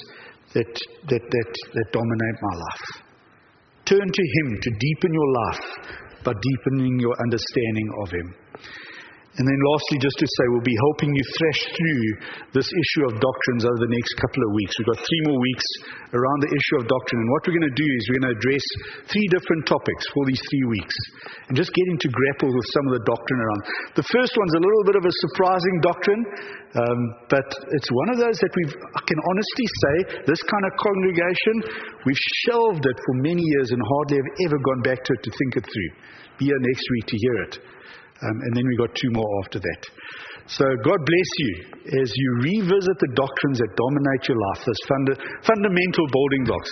that, 0.54 0.72
that, 1.10 1.22
that, 1.22 1.52
that 1.74 1.88
dominate 1.92 2.38
my 2.42 2.56
life. 2.58 2.88
Turn 3.86 4.08
to 4.08 4.26
Him 4.36 4.58
to 4.62 4.70
deepen 4.80 5.14
your 5.14 5.32
life 5.34 5.64
by 6.24 6.34
deepening 6.34 7.00
your 7.00 7.16
understanding 7.22 7.90
of 8.02 8.12
Him. 8.12 8.36
And 9.36 9.44
then 9.44 9.60
lastly, 9.76 10.00
just 10.00 10.16
to 10.16 10.28
say, 10.28 10.44
we'll 10.48 10.64
be 10.64 10.80
helping 10.88 11.12
you 11.12 11.26
thresh 11.36 11.62
through 11.76 12.04
this 12.56 12.72
issue 12.72 13.04
of 13.12 13.20
doctrines 13.20 13.68
over 13.68 13.80
the 13.84 13.92
next 13.92 14.16
couple 14.16 14.40
of 14.48 14.56
weeks. 14.56 14.80
We've 14.80 14.96
got 14.96 15.04
three 15.04 15.24
more 15.28 15.36
weeks 15.36 15.68
around 16.16 16.40
the 16.40 16.56
issue 16.56 16.76
of 16.80 16.88
doctrine. 16.88 17.20
And 17.20 17.30
what 17.36 17.44
we're 17.44 17.60
going 17.60 17.68
to 17.68 17.76
do 17.76 17.90
is 18.00 18.02
we're 18.08 18.24
going 18.24 18.32
to 18.32 18.38
address 18.40 18.66
three 19.12 19.28
different 19.36 19.68
topics 19.68 20.04
for 20.16 20.24
these 20.24 20.40
three 20.40 20.80
weeks. 20.80 20.96
And 21.52 21.54
just 21.60 21.76
getting 21.76 22.00
to 22.00 22.10
grapple 22.16 22.48
with 22.48 22.68
some 22.72 22.86
of 22.88 22.94
the 22.96 23.04
doctrine 23.04 23.42
around. 23.44 23.62
The 24.00 24.08
first 24.08 24.40
one's 24.40 24.56
a 24.56 24.64
little 24.64 24.86
bit 24.88 24.96
of 24.96 25.04
a 25.04 25.14
surprising 25.28 25.76
doctrine, 25.84 26.24
um, 26.80 27.00
but 27.28 27.48
it's 27.76 27.92
one 27.92 28.16
of 28.16 28.18
those 28.24 28.40
that 28.40 28.54
we've, 28.56 28.72
I 28.72 29.02
can 29.04 29.20
honestly 29.20 29.68
say, 29.68 29.96
this 30.32 30.40
kind 30.48 30.64
of 30.64 30.72
congregation, 30.80 31.56
we've 32.08 32.24
shelved 32.48 32.88
it 32.88 32.98
for 33.04 33.14
many 33.20 33.44
years 33.44 33.76
and 33.76 33.84
hardly 33.84 34.16
have 34.24 34.32
ever 34.48 34.58
gone 34.64 34.82
back 34.88 35.04
to 35.04 35.12
it 35.12 35.22
to 35.28 35.32
think 35.36 35.52
it 35.60 35.68
through. 35.68 35.92
Be 36.40 36.48
here 36.48 36.62
next 36.64 36.88
week 36.88 37.06
to 37.12 37.18
hear 37.20 37.38
it. 37.52 37.54
Um, 38.22 38.36
and 38.48 38.56
then 38.56 38.64
we 38.66 38.78
got 38.78 38.96
two 38.96 39.12
more 39.12 39.28
after 39.44 39.60
that. 39.60 39.82
So 40.48 40.64
God 40.84 41.00
bless 41.04 41.30
you 41.38 41.54
as 42.02 42.12
you 42.14 42.30
revisit 42.42 42.98
the 43.02 43.12
doctrines 43.16 43.58
that 43.60 43.72
dominate 43.76 44.30
your 44.30 44.38
life, 44.38 44.64
those 44.66 44.82
funda- 44.88 45.18
fundamental 45.44 46.06
building 46.14 46.44
blocks. 46.46 46.72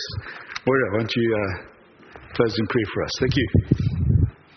Moira, 0.66 0.98
won't 0.98 1.12
you 1.16 1.28
uh, 1.36 2.24
close 2.36 2.58
in 2.58 2.68
prayer 2.68 2.90
for 2.94 3.04
us? 3.04 3.12
Thank 3.20 3.36
you. 3.36 4.03